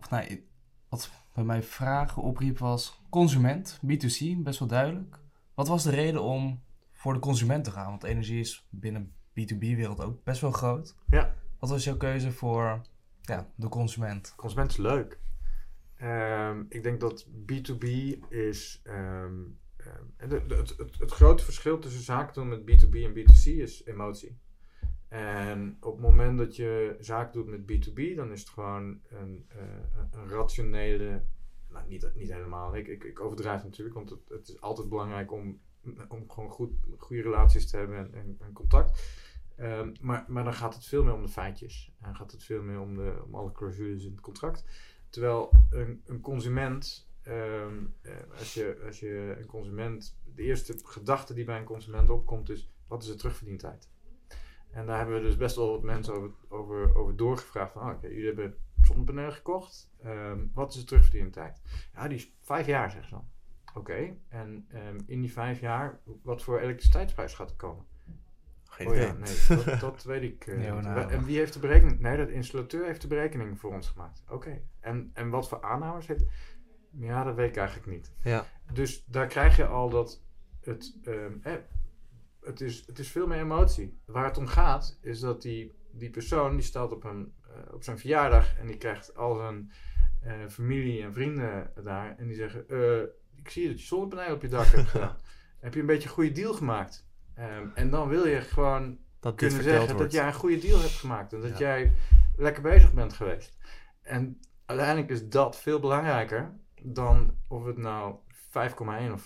[0.00, 0.48] Of nee,
[0.94, 5.18] wat bij mij vragen opriep was: consument, B2C, best wel duidelijk.
[5.54, 7.90] Wat was de reden om voor de consument te gaan?
[7.90, 10.96] Want energie is binnen B2B-wereld ook best wel groot.
[11.06, 11.34] Ja.
[11.58, 12.80] Wat was jouw keuze voor
[13.20, 14.32] ja, de consument?
[14.36, 15.18] Consument is leuk.
[15.96, 17.84] Ehm, ik denk dat B2B
[18.28, 18.80] is.
[18.82, 23.84] de- de- het, het, het grote verschil tussen zaken doen met B2B en B2C is
[23.84, 24.38] emotie.
[25.14, 29.44] En op het moment dat je zaak doet met B2B, dan is het gewoon een,
[29.48, 29.58] eh,
[30.10, 31.22] een rationele.
[31.68, 32.76] Nou, niet, niet helemaal.
[32.76, 35.60] Ik, ik, overdrijf natuurlijk, want het, het is altijd belangrijk om,
[36.08, 39.02] om gewoon goed, goede relaties te hebben en, en, en contact.
[39.56, 41.92] Ehm, maar, maar dan gaat het veel meer om de feitjes.
[42.00, 44.64] En gaat het veel meer om, de, om alle clausules in het contract.
[45.08, 51.34] Terwijl een, een consument, ehm, eh, als, je, als je een consument, de eerste gedachte
[51.34, 53.92] die bij een consument opkomt is, wat is de terugverdientijd?
[54.74, 57.94] En daar hebben we dus best wel wat mensen over, over, over doorgevraagd van, ah,
[57.96, 61.60] oké, jullie hebben zonnepanelen gekocht, Ehm, wat is de terugverdientijd?
[61.94, 63.28] Ja, die is vijf jaar, zeggen ze dan.
[63.74, 67.84] Oké, en ehm, in die vijf jaar, wat voor elektriciteitsprijs gaat er komen?
[68.64, 69.06] Geen Oh idee.
[69.06, 70.46] ja, nee, dat, dat weet ik.
[70.46, 70.82] eh, Nee, niet.
[70.82, 71.10] nou.
[71.10, 72.00] en wie heeft de berekening?
[72.00, 74.22] Nee, de installateur heeft de berekening voor ons gemaakt.
[74.30, 74.60] Oké.
[74.80, 76.24] En, en wat voor aannames heeft...
[76.90, 78.12] Ja, dat weet ik eigenlijk niet.
[78.22, 78.44] Ja.
[78.72, 80.22] Dus daar krijg je al dat
[80.60, 80.98] het...
[81.02, 81.52] ehm, eh,
[82.44, 83.98] het, is, het is veel meer emotie.
[84.04, 86.52] Waar het om gaat, is dat die, die persoon...
[86.56, 88.58] die staat op, een, eh, op zijn verjaardag...
[88.58, 89.72] en die krijgt al zijn
[90.22, 92.14] eh, familie en vrienden daar...
[92.18, 92.68] en die zeggen...
[92.68, 93.00] eh,
[93.36, 95.16] ik zie dat je zonnepanelen op je dak hebt gedaan.
[95.60, 97.06] Heb je een beetje een goede deal gemaakt?
[97.34, 99.98] Ehm, en dan wil je gewoon Dat kunnen zeggen wordt.
[100.02, 101.58] dat jij een goede deal hebt gemaakt en dat Ja.
[101.58, 101.92] jij
[102.36, 103.56] lekker bezig bent geweest.
[104.02, 108.14] En uiteindelijk is dat veel belangrijker dan of het nou
[108.48, 109.24] 5,1 of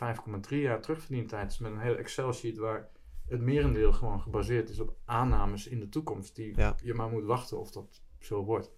[0.50, 2.88] 5,3 jaar terugverdientijd is met een hele Excel-sheet waar
[3.28, 6.74] het merendeel gewoon gebaseerd is op aannames in de toekomst die Ja.
[6.82, 8.70] je maar moet wachten of dat zo wordt.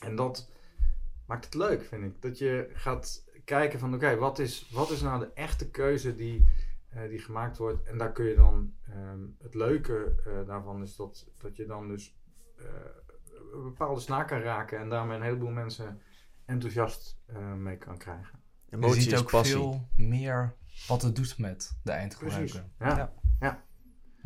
[0.00, 0.50] En dat
[1.26, 2.22] maakt het leuk, vind ik.
[2.22, 6.44] Dat je gaat kijken van oké, wat, is, wat is nou de echte keuze die,
[6.88, 7.82] eh, die gemaakt wordt.
[7.82, 11.88] En daar kun je dan, ehm, het leuke eh, daarvan is dat, dat je dan
[11.88, 12.16] dus
[12.58, 12.64] eh,
[13.52, 16.00] een bepaalde snaar kan raken en daarmee een heleboel mensen
[16.44, 18.38] enthousiast eh, mee kan krijgen.
[18.70, 19.54] Emotie je ziet is ook passie.
[19.54, 20.54] veel meer
[20.88, 22.44] wat het doet met de eindgebruiker.
[22.44, 22.62] Precies.
[22.78, 22.96] Ja.
[22.96, 23.12] Ja.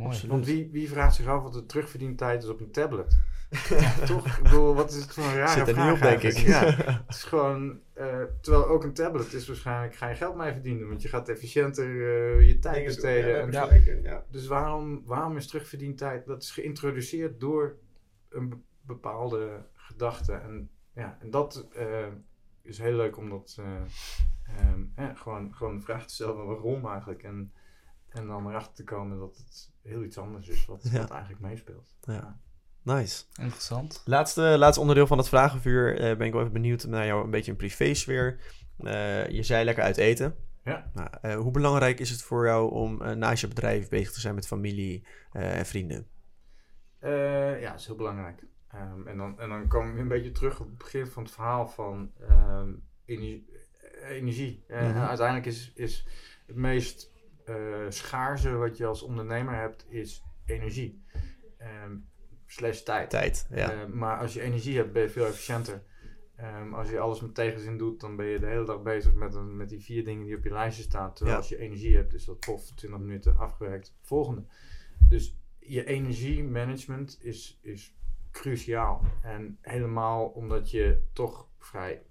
[0.02, 0.26] Mooi.
[0.28, 3.18] Want wie, wie vraagt zich af wat de terugverdientijd is op een tablet?
[4.06, 4.26] Toch?
[4.36, 6.38] Ik bedoel, wat is het voor een rare Zit er vraag niet op, denk ik.
[6.38, 6.64] Ja,
[7.06, 7.80] het is gewoon...
[7.92, 9.94] eh, terwijl ook een tablet is waarschijnlijk...
[9.94, 10.88] ga je geld mee verdienen.
[10.88, 13.52] Want je gaat efficiënter eh, je tijd besteden.
[13.52, 14.22] Ja, en gelijk.
[14.30, 16.26] Dus waarom, waarom is terugverdientijd?
[16.26, 17.76] Dat is geïntroduceerd door
[18.28, 20.32] een be- bepaalde gedachte.
[20.32, 22.06] En, ja, en dat eh,
[22.62, 23.66] is heel leuk om dat eh,
[24.58, 27.22] ehm, eh, gewoon, gewoon de vraag te stellen: waarom eigenlijk?
[27.22, 27.52] En
[28.10, 30.98] En dan erachter te komen dat het heel iets anders is wat, Ja.
[30.98, 31.94] wat eigenlijk meespeelt.
[32.82, 33.24] Nice.
[33.40, 34.02] Interessant.
[34.04, 37.30] Laatste, laatste onderdeel van het vragenvuur eh, ben ik wel even benieuwd naar jou een
[37.30, 38.40] beetje een privésfeer.
[38.78, 40.34] Eh je zei lekker uit eten.
[40.64, 40.90] Ja.
[40.94, 44.20] Nou, eh, hoe belangrijk is het voor jou om eh, naast je bedrijf bezig te
[44.20, 46.06] zijn met familie eh, en vrienden?
[46.98, 48.42] Eh, ja, dat is heel belangrijk.
[48.68, 51.32] Ehm, en, dan, en dan kom ik een beetje terug op het begin van het
[51.32, 52.72] verhaal van ehm,
[53.04, 53.48] energie.
[54.02, 54.64] energie.
[54.68, 54.98] Eh, Mhm.
[54.98, 56.06] Uiteindelijk is, is
[56.46, 57.10] het meest
[57.88, 61.04] schaarse wat je als ondernemer hebt, is energie.
[61.58, 61.96] Ehm
[62.50, 63.10] slash tijd.
[63.10, 63.46] Tijd.
[63.50, 63.72] Ja.
[63.72, 65.82] Eh, maar als je energie hebt, ben je veel efficiënter.
[66.36, 69.34] Ehm, als je alles met tegenzin doet, dan ben je de hele dag bezig met,
[69.34, 71.12] een, met die vier dingen die op je lijstje staan.
[71.12, 71.42] Terwijl Ja.
[71.42, 73.94] als je energie hebt, is dat pof, 20 minuten afgewerkt.
[74.02, 74.44] Volgende.
[75.08, 77.96] Dus je energiemanagement is, is
[78.30, 79.04] cruciaal.
[79.22, 82.09] En helemaal omdat je toch vrij eh, eh, eh,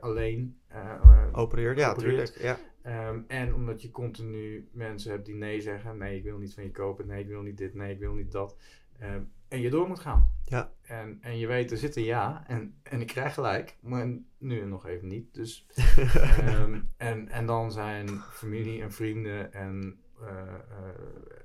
[0.00, 2.16] alleen eh, eh, Opereert, ja, opereert.
[2.16, 2.42] natuurlijk.
[2.42, 2.58] Ja.
[2.82, 5.98] Ehm, en omdat je continu mensen hebt die nee zeggen.
[5.98, 7.06] Nee, ik wil niet van je kopen.
[7.06, 7.74] Nee, ik wil niet dit.
[7.74, 8.56] Nee, ik wil niet dat.
[8.98, 10.32] Ehm, en je door moet gaan.
[10.44, 10.72] Ja.
[10.82, 12.44] En, en je weet, er zit een ja.
[12.46, 13.76] En, en ik krijg gelijk.
[13.80, 15.34] Maar nu nog even niet.
[15.34, 15.66] Dus,
[16.40, 21.00] ehm, en, en dan zijn familie en vrienden en eh, eh,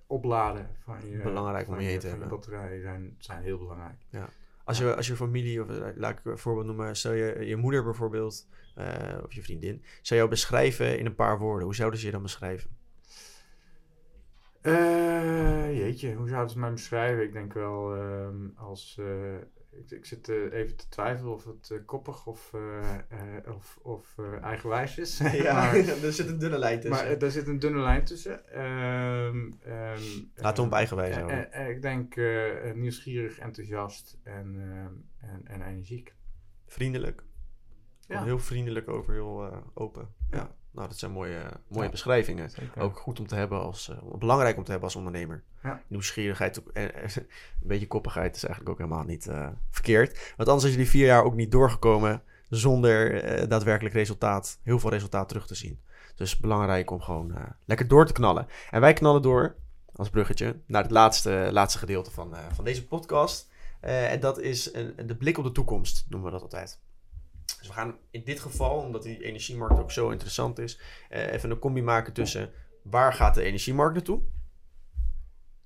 [0.08, 2.30] opladen van je, Belangrijk om je heen te je hebben.
[2.30, 4.02] batterij zijn, zijn heel belangrijk.
[4.70, 7.56] Als, je, als je familie, of eh, laat ik een voorbeeld noemen, stel je je
[7.56, 11.66] moeder bijvoorbeeld, eh, of je vriendin, zou jou beschrijven in een paar woorden.
[11.66, 12.70] Hoe zouden ze je dan beschrijven?
[14.62, 17.24] Eh, jeetje, hoe zouden ze mij beschrijven?
[17.24, 19.00] Ik denk wel ehm, als.
[19.72, 24.16] Ik, ik zit eh, even te twijfelen of het eh, koppig of, eh, of, of
[24.42, 25.20] eigenwijs is.
[25.44, 28.50] maar er zit een dunne lijn maar eh, daar zit een dunne lijn tussen.
[28.52, 30.02] Ehm ehm,
[30.36, 31.70] Laten we op eh, eigenwijs houden.
[31.70, 32.16] ik denk
[32.76, 36.14] nieuwsgierig, enthousiast en, ehm, en, en energiek.
[36.66, 37.24] Vriendelijk.
[38.08, 38.24] Ja.
[38.24, 40.08] Heel vriendelijk over, heel open.
[40.32, 40.56] Ja.
[40.72, 41.92] Nou, dat zijn mooie, mooie Ja.
[41.92, 42.50] beschrijvingen.
[42.50, 42.82] Zeker.
[42.82, 45.44] Ook goed om te hebben als, eh, belangrijk om te hebben als ondernemer.
[45.64, 45.82] Ja.
[45.88, 47.28] Nieuwsgierigheid en en een
[47.68, 50.34] beetje koppigheid is eigenlijk ook helemaal niet eh, verkeerd.
[50.38, 54.90] Want anders is jullie vier jaar ook niet doorgekomen zonder eh, daadwerkelijk resultaat, heel veel
[54.90, 55.80] resultaat terug te zien.
[56.16, 57.34] Dus belangrijk om gewoon
[57.66, 58.48] lekker door te knallen.
[58.70, 59.56] En wij knallen door,
[59.96, 63.50] als bruggetje, naar het laatste, laatste gedeelte van, van deze podcast.
[63.80, 66.80] En dat is een, de blik op de toekomst, noemen we dat altijd.
[67.60, 70.80] Dus we gaan in dit geval, omdat die energiemarkt ook zo interessant is,
[71.10, 72.52] eh, even een combi maken tussen
[72.84, 74.22] waar gaat de energiemarkt naartoe?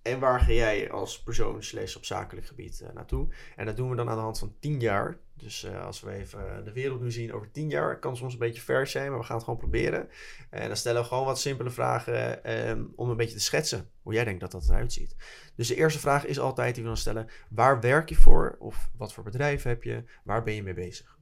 [0.02, 3.28] En waar ga jij als persoon slash op zakelijk gebied eh, naartoe?
[3.56, 5.18] En dat doen we dan aan de hand van 10 jaar.
[5.34, 8.40] Dus eh, als we even de wereld nu zien over 10 jaar, kan soms een
[8.40, 10.10] beetje ver zijn, maar we gaan het gewoon proberen.
[10.50, 14.14] En dan stellen we gewoon wat simpele vragen ehm, om een beetje te schetsen hoe
[14.14, 15.16] jij denkt dat dat eruit ziet.
[15.56, 18.56] Dus de eerste vraag is altijd die we dan stellen: waar werk je voor?
[18.60, 20.04] Of wat voor bedrijf heb je?
[20.24, 21.13] Waar ben je mee bezig?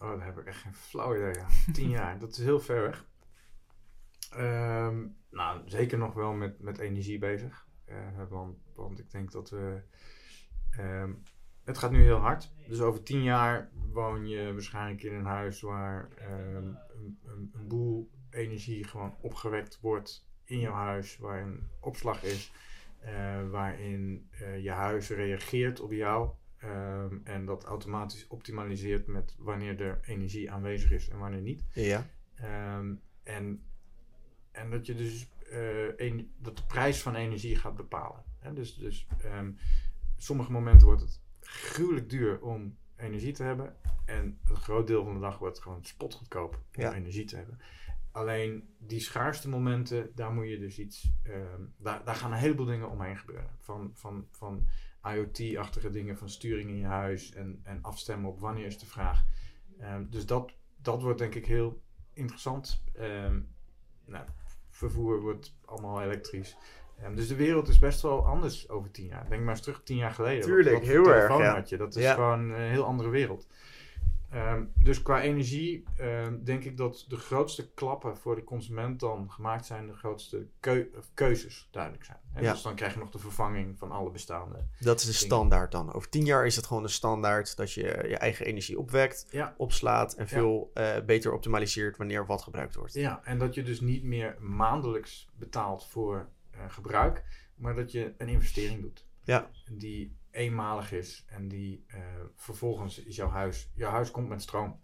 [0.00, 1.50] Oh, daar heb ik echt geen flauw idee aan.
[1.72, 3.06] Tien jaar, dat is heel ver weg.
[4.30, 7.66] Ehm, nou, zeker nog wel met, met energie bezig.
[7.84, 7.96] Eh,
[8.28, 9.82] want, want ik denk dat we...
[10.70, 11.12] ehm,
[11.64, 12.52] het gaat nu heel hard.
[12.68, 16.78] Dus over tien jaar woon je waarschijnlijk in een huis waar ehm, een,
[17.24, 21.18] een, een boel energie gewoon opgewekt wordt in jouw huis.
[21.18, 22.52] Waar een opslag is.
[22.98, 26.30] eh, waarin eh, je huis reageert op jou.
[26.58, 31.64] Ehm, en dat automatisch optimaliseert met wanneer er energie aanwezig is en wanneer niet.
[31.72, 33.62] Ja, Ehm, en,
[34.50, 38.24] en dat je dus eh, een, dat de prijs van energie gaat bepalen.
[38.38, 38.52] Hè?
[38.52, 39.50] Dus, dus ehm,
[40.16, 43.76] sommige momenten wordt het gruwelijk duur om energie te hebben.
[44.04, 46.94] En een groot deel van de dag wordt het gewoon spotgoedkoop om Ja.
[46.94, 47.58] energie te hebben.
[48.12, 51.12] Alleen die schaarste momenten, daar moet je dus iets.
[51.22, 53.50] ehm, daar, daar gaan een heleboel dingen omheen gebeuren.
[53.58, 54.66] Van, van, van
[55.04, 59.24] IoT-achtige dingen, van sturing in je huis en, en afstemmen op wanneer is de vraag.
[59.80, 61.80] Ehm, dus dat, dat wordt denk ik heel
[62.12, 62.82] interessant.
[62.94, 63.40] Ehm,
[64.04, 64.24] nou,
[64.68, 66.56] vervoer wordt allemaal elektrisch.
[67.02, 69.28] Ehm, dus de wereld is best wel anders over tien jaar.
[69.28, 70.44] Denk maar eens terug tien jaar geleden.
[70.44, 71.54] Tuurlijk, Wat- wat heel erg, telefoon ja.
[71.54, 71.76] had je?
[71.76, 72.14] Dat is Ja.
[72.14, 73.46] gewoon een heel andere wereld.
[74.30, 79.30] Ehm, dus qua energie ehm, denk ik dat de grootste klappen voor de consument dan
[79.30, 82.18] gemaakt zijn, de grootste keu- keuzes duidelijk zijn.
[82.34, 82.52] En Ja.
[82.52, 84.66] Dus dan krijg je nog de vervanging van alle bestaande.
[84.80, 85.26] dat is de Dingen.
[85.26, 85.92] standaard dan.
[85.92, 89.54] Over 10 jaar is het gewoon de standaard dat je je eigen energie opwekt, Ja.
[89.56, 92.92] opslaat en veel eh, beter optimaliseert wanneer wat gebruikt wordt.
[92.92, 97.24] Ja, en dat je dus niet meer maandelijks betaalt voor eh, gebruik,
[97.54, 99.06] maar dat je een investering doet.
[99.24, 99.50] Ja.
[99.72, 102.00] Die eenmalig is en die eh,
[102.34, 103.70] vervolgens is jouw huis.
[103.74, 104.80] Jouw huis komt met stroom.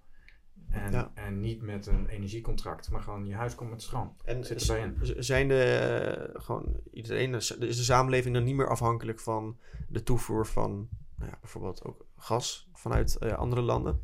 [0.68, 1.10] En, Ja.
[1.14, 4.16] en niet met een energiecontract, maar gewoon je huis komt met stroom.
[4.24, 5.24] En Zit erbij in.
[5.24, 10.46] zijn de, eh, gewoon iedereen, is de samenleving dan niet meer afhankelijk van de toevoer
[10.46, 14.02] van nou ja, bijvoorbeeld ook gas vanuit eh, andere landen?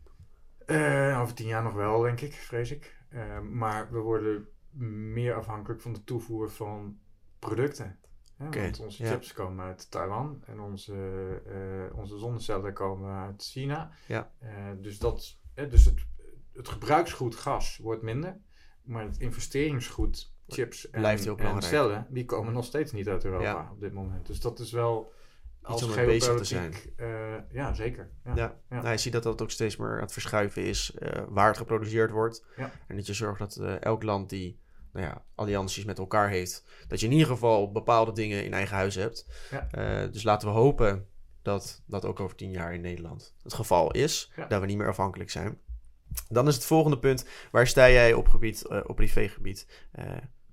[1.21, 2.99] Over tien jaar nog wel, denk ik, vrees ik.
[3.51, 4.49] Maar we worden
[5.13, 6.99] meer afhankelijk van de toevoer van
[7.39, 7.99] producten.
[8.41, 9.11] Hè, Want onze ja.
[9.11, 10.95] chips komen uit Taiwan en onze,
[11.47, 13.91] eh, onze zonnecellen komen uit China.
[14.07, 14.31] Ja.
[14.39, 16.07] Eh, dus dat, hè, dus het,
[16.53, 18.39] het gebruiksgoed gas wordt minder,
[18.83, 23.25] maar het investeringsgoed chips en, Blijft heel en cellen, die komen nog steeds niet uit
[23.25, 23.69] Europa Ja.
[23.73, 24.27] op dit moment.
[24.27, 25.13] Dus dat is wel
[25.63, 28.11] als om mee bezig te geopolitiek, eh, ja, zeker.
[28.25, 28.33] Ja.
[28.35, 28.81] Ja, Ja.
[28.81, 31.57] Nou, je ziet dat dat ook steeds meer aan het verschuiven is eh, waar het
[31.57, 32.45] geproduceerd wordt.
[32.57, 32.71] Ja.
[32.87, 34.61] En dat je zorgt dat eh, elk land die
[34.93, 38.77] nou ja, allianties met elkaar heeft, dat je in ieder geval bepaalde dingen in eigen
[38.77, 39.27] huis hebt.
[39.51, 39.69] Ja.
[39.71, 41.07] Eh, dus laten we hopen
[41.43, 44.33] dat dat ook over tien jaar in Nederland het geval is.
[44.37, 44.47] Ja.
[44.47, 45.59] Dat we niet meer afhankelijk zijn.
[46.29, 49.87] Dan is het volgende punt, waar sta jij op gebied, eh, op privégebied?
[49.93, 50.05] Eh,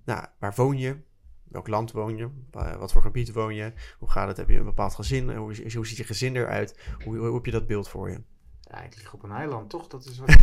[0.06, 0.98] nou, waar woon je?
[1.44, 2.30] Welk land woon je?
[2.52, 3.74] Wa- wat voor gebied woon je?
[4.00, 4.38] Hoe gaat het?
[4.38, 5.36] Heb je een bepaald gezin?
[5.36, 6.80] Hoe, hoe ziet je gezin eruit?
[7.04, 8.22] Hoe, hoe heb je dat beeld voor je?
[8.70, 9.88] Ja, ik lig op een eiland, toch?
[9.88, 10.30] Dat is wat...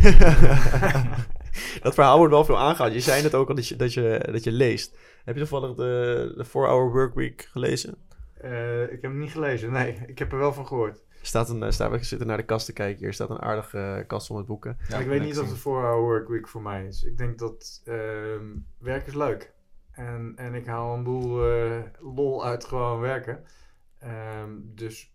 [1.83, 2.93] dat verhaal wordt wel veel aangehaald.
[2.93, 4.97] Je zei net ook al dat je, dat je, dat je leest.
[5.25, 7.95] Heb je toevallig de, de 4-Hour Workweek gelezen?
[8.33, 10.01] Eh, ik heb hem niet gelezen, nee.
[10.07, 11.03] Ik heb er wel van gehoord.
[11.25, 13.07] Er staat een, eh, staat, we zitten naar de kast te kijken hier.
[13.07, 14.77] Er staat een aardige eh, kast met boeken.
[14.87, 15.47] Ja, ik weet niet of zien.
[15.47, 17.03] het voor hour workweek voor mij is.
[17.03, 18.45] Ik denk dat ehm,
[18.77, 19.53] werk is leuk.
[19.91, 23.43] En, en ik haal een boel eh, lol uit gewoon werken.
[23.99, 25.14] Ehm, dus,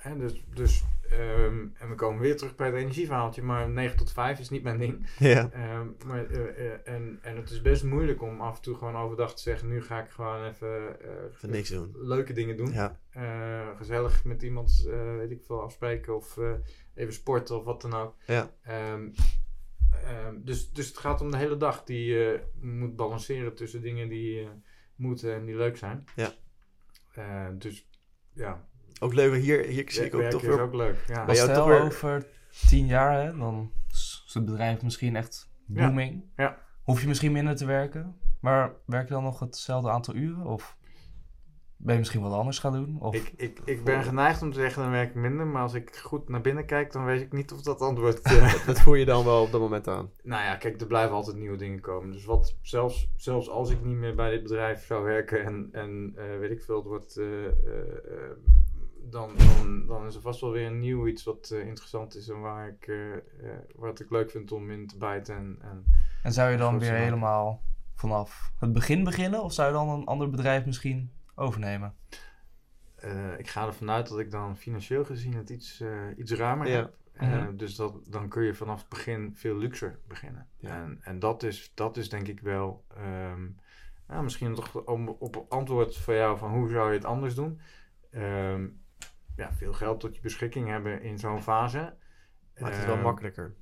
[0.00, 3.42] hè, dus, dus ehm, en we komen weer terug bij het energieverhaaltje.
[3.42, 5.06] Maar 9 tot 5 is niet mijn ding.
[5.18, 8.76] Ja, Ehm, maar, eh, eh, en, en het is best moeilijk om af en toe
[8.76, 9.68] gewoon overdag te zeggen...
[9.68, 10.96] nu ga ik gewoon even,
[11.32, 11.94] even niks doen.
[11.94, 12.72] leuke dingen doen.
[12.72, 12.98] Ja,
[13.76, 16.38] gezellig met iemand, weet ik veel, afspreken of
[16.94, 18.14] even sporten of wat dan ook.
[18.26, 18.50] ja.
[18.62, 19.08] Ehm,
[20.34, 24.48] dus, dus het gaat om de hele dag die je moet balanceren tussen dingen die
[24.94, 26.04] moeten en die leuk zijn.
[26.16, 26.32] Ja.
[27.58, 27.88] Dus
[28.32, 28.68] ja,
[29.02, 29.42] Ook leuk.
[29.42, 30.60] Hier, hier zie ik ook toch is weer...
[30.60, 30.96] ook leuk.
[31.06, 31.14] Ja.
[31.14, 32.26] Bij Maar stel weer- over
[32.68, 35.86] tien jaar, hè, dan is het bedrijf misschien echt Ja.
[35.86, 36.24] booming.
[36.36, 36.58] Ja.
[36.82, 40.46] Hoef je misschien minder te werken, maar werk je dan nog hetzelfde aantal uren?
[40.46, 40.76] Of
[41.76, 43.00] ben je misschien wat anders gaan doen?
[43.00, 43.14] Of...
[43.14, 45.96] Ik, ik, ik ben geneigd om te zeggen dan werk ik minder, maar als ik
[45.96, 48.24] goed naar binnen kijk, dan weet ik niet of dat antwoord...
[48.66, 50.10] Dat voer je dan wel op dat moment aan.
[50.22, 52.10] Nou ja, kijk, er blijven altijd nieuwe dingen komen.
[52.12, 56.12] Dus wat, zelfs, zelfs als ik niet meer bij dit bedrijf zou werken en, en
[56.16, 58.30] eh, weet ik veel, het wordt, eh, eh, eh,
[59.02, 62.28] dan, dan, dan is er vast wel weer een nieuw iets wat eh, interessant is
[62.28, 63.20] en waar ik, eh, eh,
[63.74, 65.36] wat ik leuk vind om in te bijten.
[65.36, 65.84] En, en
[66.22, 67.62] En zou je dan weer helemaal
[67.94, 69.42] vanaf het begin beginnen?
[69.42, 71.94] Of zou je dan een ander bedrijf misschien overnemen?
[72.96, 76.68] eh, ik ga ervan uit dat ik dan financieel gezien het iets, eh, iets ruimer
[76.68, 76.76] Ja.
[76.76, 76.94] heb.
[77.12, 77.56] Eh, Mhm.
[77.56, 80.46] Dus dat, dan kun je vanaf het begin veel luxer beginnen.
[80.56, 80.82] Ja.
[80.82, 83.46] En, en dat, is, dat is denk ik wel, ehm,
[84.08, 87.60] nou, misschien toch om, op antwoord van jou van hoe zou je het anders doen.
[88.10, 88.68] Ehm,
[89.40, 91.96] ja, veel geld tot je beschikking hebben in zo'n fase.
[92.58, 93.54] Maar het is wel Ehm, makkelijker.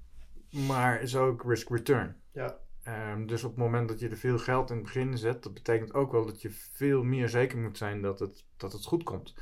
[0.50, 2.16] Maar is ook risk return.
[2.32, 2.58] Ja.
[2.82, 5.54] Ehm, dus op het moment dat je er veel geld in het begin zet, dat
[5.54, 9.02] betekent ook wel dat je veel meer zeker moet zijn dat het, dat het goed
[9.02, 9.34] komt.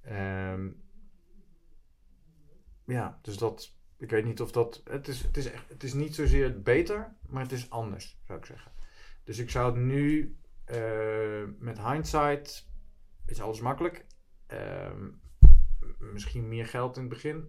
[0.00, 0.70] Ehm,
[2.84, 5.92] ja, dus dat, ik weet niet of dat, het is, het is, echt, het is
[5.92, 8.72] niet zozeer beter, maar het is anders, zou ik zeggen.
[9.24, 12.68] Dus ik zou het nu, eh, met hindsight,
[13.26, 14.06] is alles makkelijk.
[14.46, 15.08] Ehm,
[16.12, 17.48] misschien meer geld in het begin.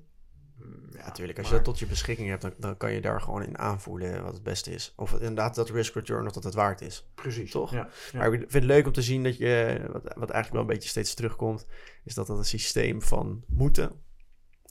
[0.91, 1.37] Ja, natuurlijk.
[1.37, 4.23] Als je dat tot je beschikking hebt, dan, dan kan je daar gewoon in aanvoelen
[4.23, 4.93] wat het beste is.
[4.95, 7.09] Of inderdaad dat risk return, of dat het waard is.
[7.15, 7.51] Precies.
[7.51, 7.71] Toch?
[7.71, 8.17] Ja, ja.
[8.17, 10.67] Maar ik vind het leuk om te zien dat je, wat, wat eigenlijk wel een
[10.67, 11.65] beetje steeds terugkomt,
[12.03, 13.91] is dat dat een systeem van moeten,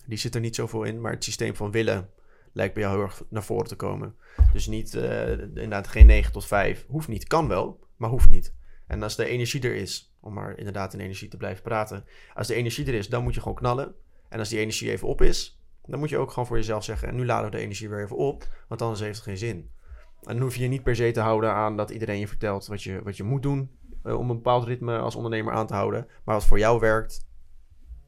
[0.07, 2.11] die zit er niet zoveel in, maar het systeem van willen
[2.53, 4.17] lijkt bij jou heel erg naar voren te komen.
[4.53, 8.55] Dus niet, eh, inderdaad geen 9 tot 5, hoeft niet, kan wel, maar hoeft niet.
[8.87, 12.05] En als de energie er is, om maar inderdaad in energie te blijven praten,
[12.35, 13.95] als de energie er is, dan moet je gewoon knallen.
[14.29, 17.09] En als die energie even op is, dan moet je ook gewoon voor jezelf zeggen,
[17.09, 19.71] en nu laden we de energie weer even op, want anders heeft het geen zin.
[20.23, 22.67] En dan hoef je je niet per se te houden aan dat iedereen je vertelt
[22.67, 23.71] wat je, wat je moet doen
[24.03, 26.07] eh, om een bepaald ritme als ondernemer aan te houden.
[26.25, 27.27] Maar wat voor jou werkt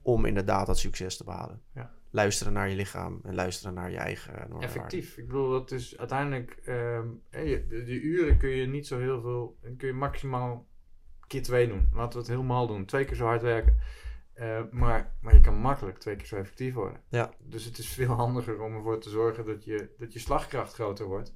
[0.02, 1.60] om inderdaad dat succes te behalen.
[1.74, 1.92] Ja.
[2.10, 4.68] Luisteren naar je lichaam en luisteren naar je eigen normen en waarden.
[4.68, 5.16] Effectief.
[5.16, 6.58] Ik bedoel, dat is uiteindelijk.
[7.30, 9.56] je- de, de uren kun je niet zo heel veel.
[9.76, 10.66] kun je maximaal
[11.34, 11.88] keer twee doen.
[11.92, 12.84] Laten we het helemaal doen.
[12.84, 13.76] Twee keer zo hard werken.
[14.32, 17.00] Eh, maar, maar je kan makkelijk twee keer zo effectief worden.
[17.08, 17.30] Ja.
[17.38, 21.06] Dus het is veel handiger om ervoor te zorgen dat je, dat je slagkracht groter
[21.06, 21.34] wordt.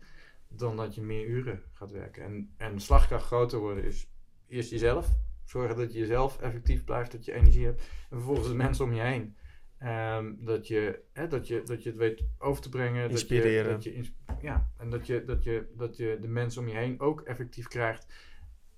[0.49, 2.25] Dan dat je meer uren gaat werken.
[2.25, 4.11] En, en slagkracht groter worden is
[4.49, 5.09] eerst jezelf.
[5.45, 7.81] Zorgen dat je jezelf effectief blijft, dat je energie hebt.
[7.81, 9.37] En vervolgens de mensen om je heen.
[9.79, 13.11] Ehm, dat, je, hè, dat, je, dat je het weet over te brengen.
[13.11, 13.73] Inspireren.
[13.73, 16.69] Dat je, dat je ja, en dat je, dat, je, dat je de mensen om
[16.69, 18.07] je heen ook effectief krijgt.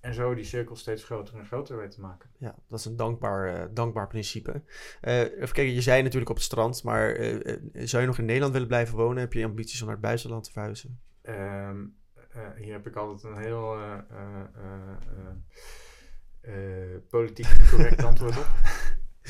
[0.01, 2.29] En zo die cirkel steeds groter en groter weet te maken.
[2.37, 4.61] Ja, dat is een dankbaar, eh, dankbaar principe.
[5.01, 8.25] Eh, even kijken, je zei natuurlijk op het strand, maar eh, zou je nog in
[8.25, 9.19] Nederland willen blijven wonen?
[9.19, 10.99] Heb je ambities om naar het buitenland te verhuizen?
[11.21, 11.85] Ehm,
[12.29, 13.77] eh, hier heb ik altijd een heel
[17.09, 18.47] politiek correct antwoord op.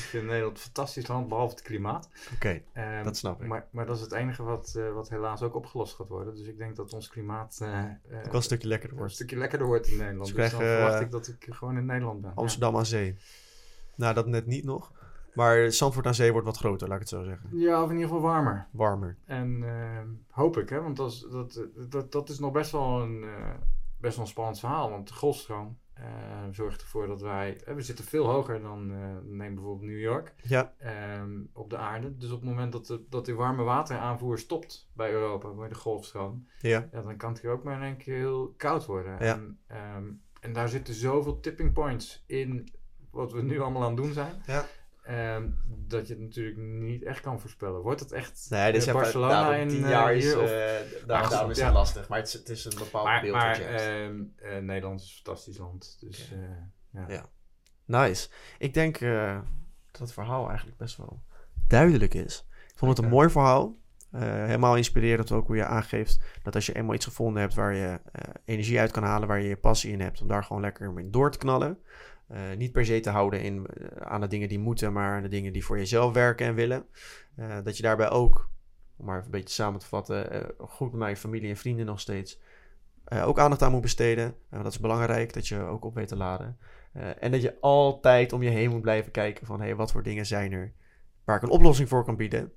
[0.02, 2.08] ik vind Nederland een fantastisch land, behalve het klimaat.
[2.34, 3.48] Oké, Ehm, dat snap ik.
[3.48, 6.34] Maar, maar dat is het enige wat, eh, wat helaas ook opgelost gaat worden.
[6.34, 9.14] Dus ik denk dat ons klimaat eh, eh, Ook wel een stukje lekkerder een wordt.
[9.14, 10.26] stukje lekkerder wordt in Nederland.
[10.26, 12.32] Dus Dus, dan verwacht eh, ik dat ik gewoon in Nederland ben.
[12.34, 13.16] Amsterdam aan zee.
[13.96, 14.92] Nou, dat net niet nog.
[15.34, 17.48] Maar Zandvoort aan zee wordt wat groter, laat ik het zo zeggen.
[17.58, 17.82] Ja.
[17.82, 18.66] of in ieder geval warmer.
[18.70, 19.16] Warmer.
[19.24, 23.00] En ehm, hoop ik, hè, want dat is, dat, dat, dat is nog best wel
[23.02, 23.50] een, eh,
[24.00, 24.90] best wel een spannend verhaal.
[24.90, 26.04] Want de golfstroom eh,
[26.50, 27.60] zorgt ervoor dat wij...
[27.64, 31.76] eh, we zitten veel hoger dan, eh, neem bijvoorbeeld New York, Ja, ehm, op de
[31.76, 32.16] aarde.
[32.16, 35.74] Dus op het moment dat, de, dat die warme wateraanvoer stopt bij Europa, bij de
[35.74, 36.46] golfstroom...
[36.60, 36.88] ja.
[36.92, 39.12] Ja, dan kan het hier ook maar in één keer heel koud worden.
[39.12, 39.34] Ja.
[39.34, 40.04] En, ehm,
[40.40, 42.68] en daar zitten zoveel tipping points in
[43.10, 44.42] wat we nu allemaal aan het doen zijn.
[45.02, 47.80] Ehm, dat je het natuurlijk niet echt kan voorspellen.
[47.80, 50.34] Wordt het echt Nee, dus eh, Barcelona in tien eh, jaar is?
[50.34, 51.64] Of- eh, daar- daarom is ja.
[51.64, 52.08] het lastig.
[52.08, 55.14] Maar het is, het is een bepaald maar beeld maar ehm, eh, Nederland is een
[55.24, 55.96] fantastisch land.
[56.00, 56.32] Dus
[56.90, 57.04] ja.
[57.08, 57.26] Ja.
[57.84, 58.28] Nice.
[58.58, 58.98] Ik denk
[59.90, 61.22] dat het verhaal eigenlijk best wel
[61.68, 62.46] duidelijk is.
[62.50, 63.80] Ik vond het een mooi verhaal.
[64.16, 68.00] Helemaal inspirerend ook hoe je aangeeft dat als je eenmaal iets gevonden hebt waar je
[68.44, 71.10] energie uit kan halen, waar je je passie in hebt, om daar gewoon lekker mee
[71.10, 71.78] door te knallen.
[72.32, 75.22] Eh, niet per se te houden in, eh, aan de dingen die moeten, maar aan
[75.22, 76.86] de dingen die voor jezelf werken en willen.
[77.36, 78.50] Eh, dat je daarbij ook,
[78.96, 82.00] om maar even een beetje samen te vatten, goed met je familie en vrienden nog
[82.00, 82.40] steeds,
[83.24, 84.34] ook aandacht aan moet besteden.
[84.50, 86.58] Dat is belangrijk, dat je ook op weet te laden.
[87.18, 89.60] En dat je altijd om je heen moet blijven kijken van...
[89.60, 90.72] Hey, wat voor dingen zijn er
[91.24, 92.52] waar ik een oplossing voor kan bieden.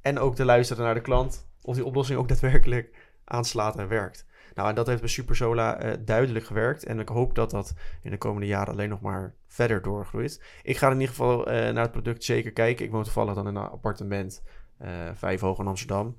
[0.00, 4.26] En ook te luisteren naar de klant of die oplossing ook daadwerkelijk aanslaat en werkt.
[4.58, 6.84] Nou, en dat heeft bij Supersola eh, duidelijk gewerkt.
[6.84, 10.42] En ik hoop dat dat in de komende jaren alleen nog maar verder doorgroeit.
[10.62, 12.84] Ik ga in ieder geval eh, naar het product zeker kijken.
[12.84, 14.42] Ik woon toevallig dan in een appartement
[14.78, 16.16] eh vijf hoog in Amsterdam.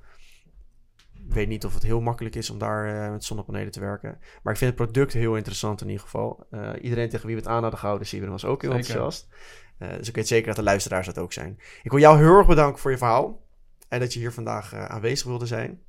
[1.14, 4.18] Ik weet niet of het heel makkelijk is om daar met zonnepanelen te werken.
[4.44, 6.48] Maar ik vind het product heel interessant in ieder geval.
[6.82, 8.88] Iedereen tegen wie we het aan hadden gehouden, Sibren, was ook heel Zeker.
[8.88, 9.28] enthousiast.
[9.78, 11.60] Dus ik weet zeker dat de luisteraars dat ook zijn.
[11.84, 13.46] Ik wil jou heel erg bedanken voor je verhaal.
[13.88, 15.82] En dat je hier vandaag aanwezig wilde zijn.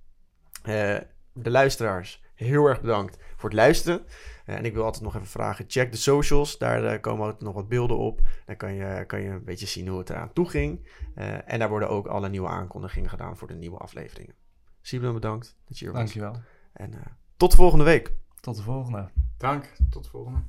[1.33, 4.07] De luisteraars, heel erg bedankt voor het luisteren.
[4.45, 6.59] Eh, en ik wil altijd nog even vragen, check de socials.
[6.59, 8.21] Daar eh, komen ook nog wat beelden op.
[8.47, 10.89] Dan kan je, kan je een beetje zien hoe het eraan toe ging.
[11.15, 14.35] Eh, en daar worden ook alle nieuwe aankondigingen gedaan voor de nieuwe afleveringen.
[14.81, 16.03] Sibren, bedankt dat je hier was.
[16.03, 16.43] Dankjewel.
[16.73, 17.01] En eh,
[17.37, 18.13] tot volgende week.
[18.41, 19.11] Tot de volgende.
[19.37, 20.43] Dank, tot de volgende.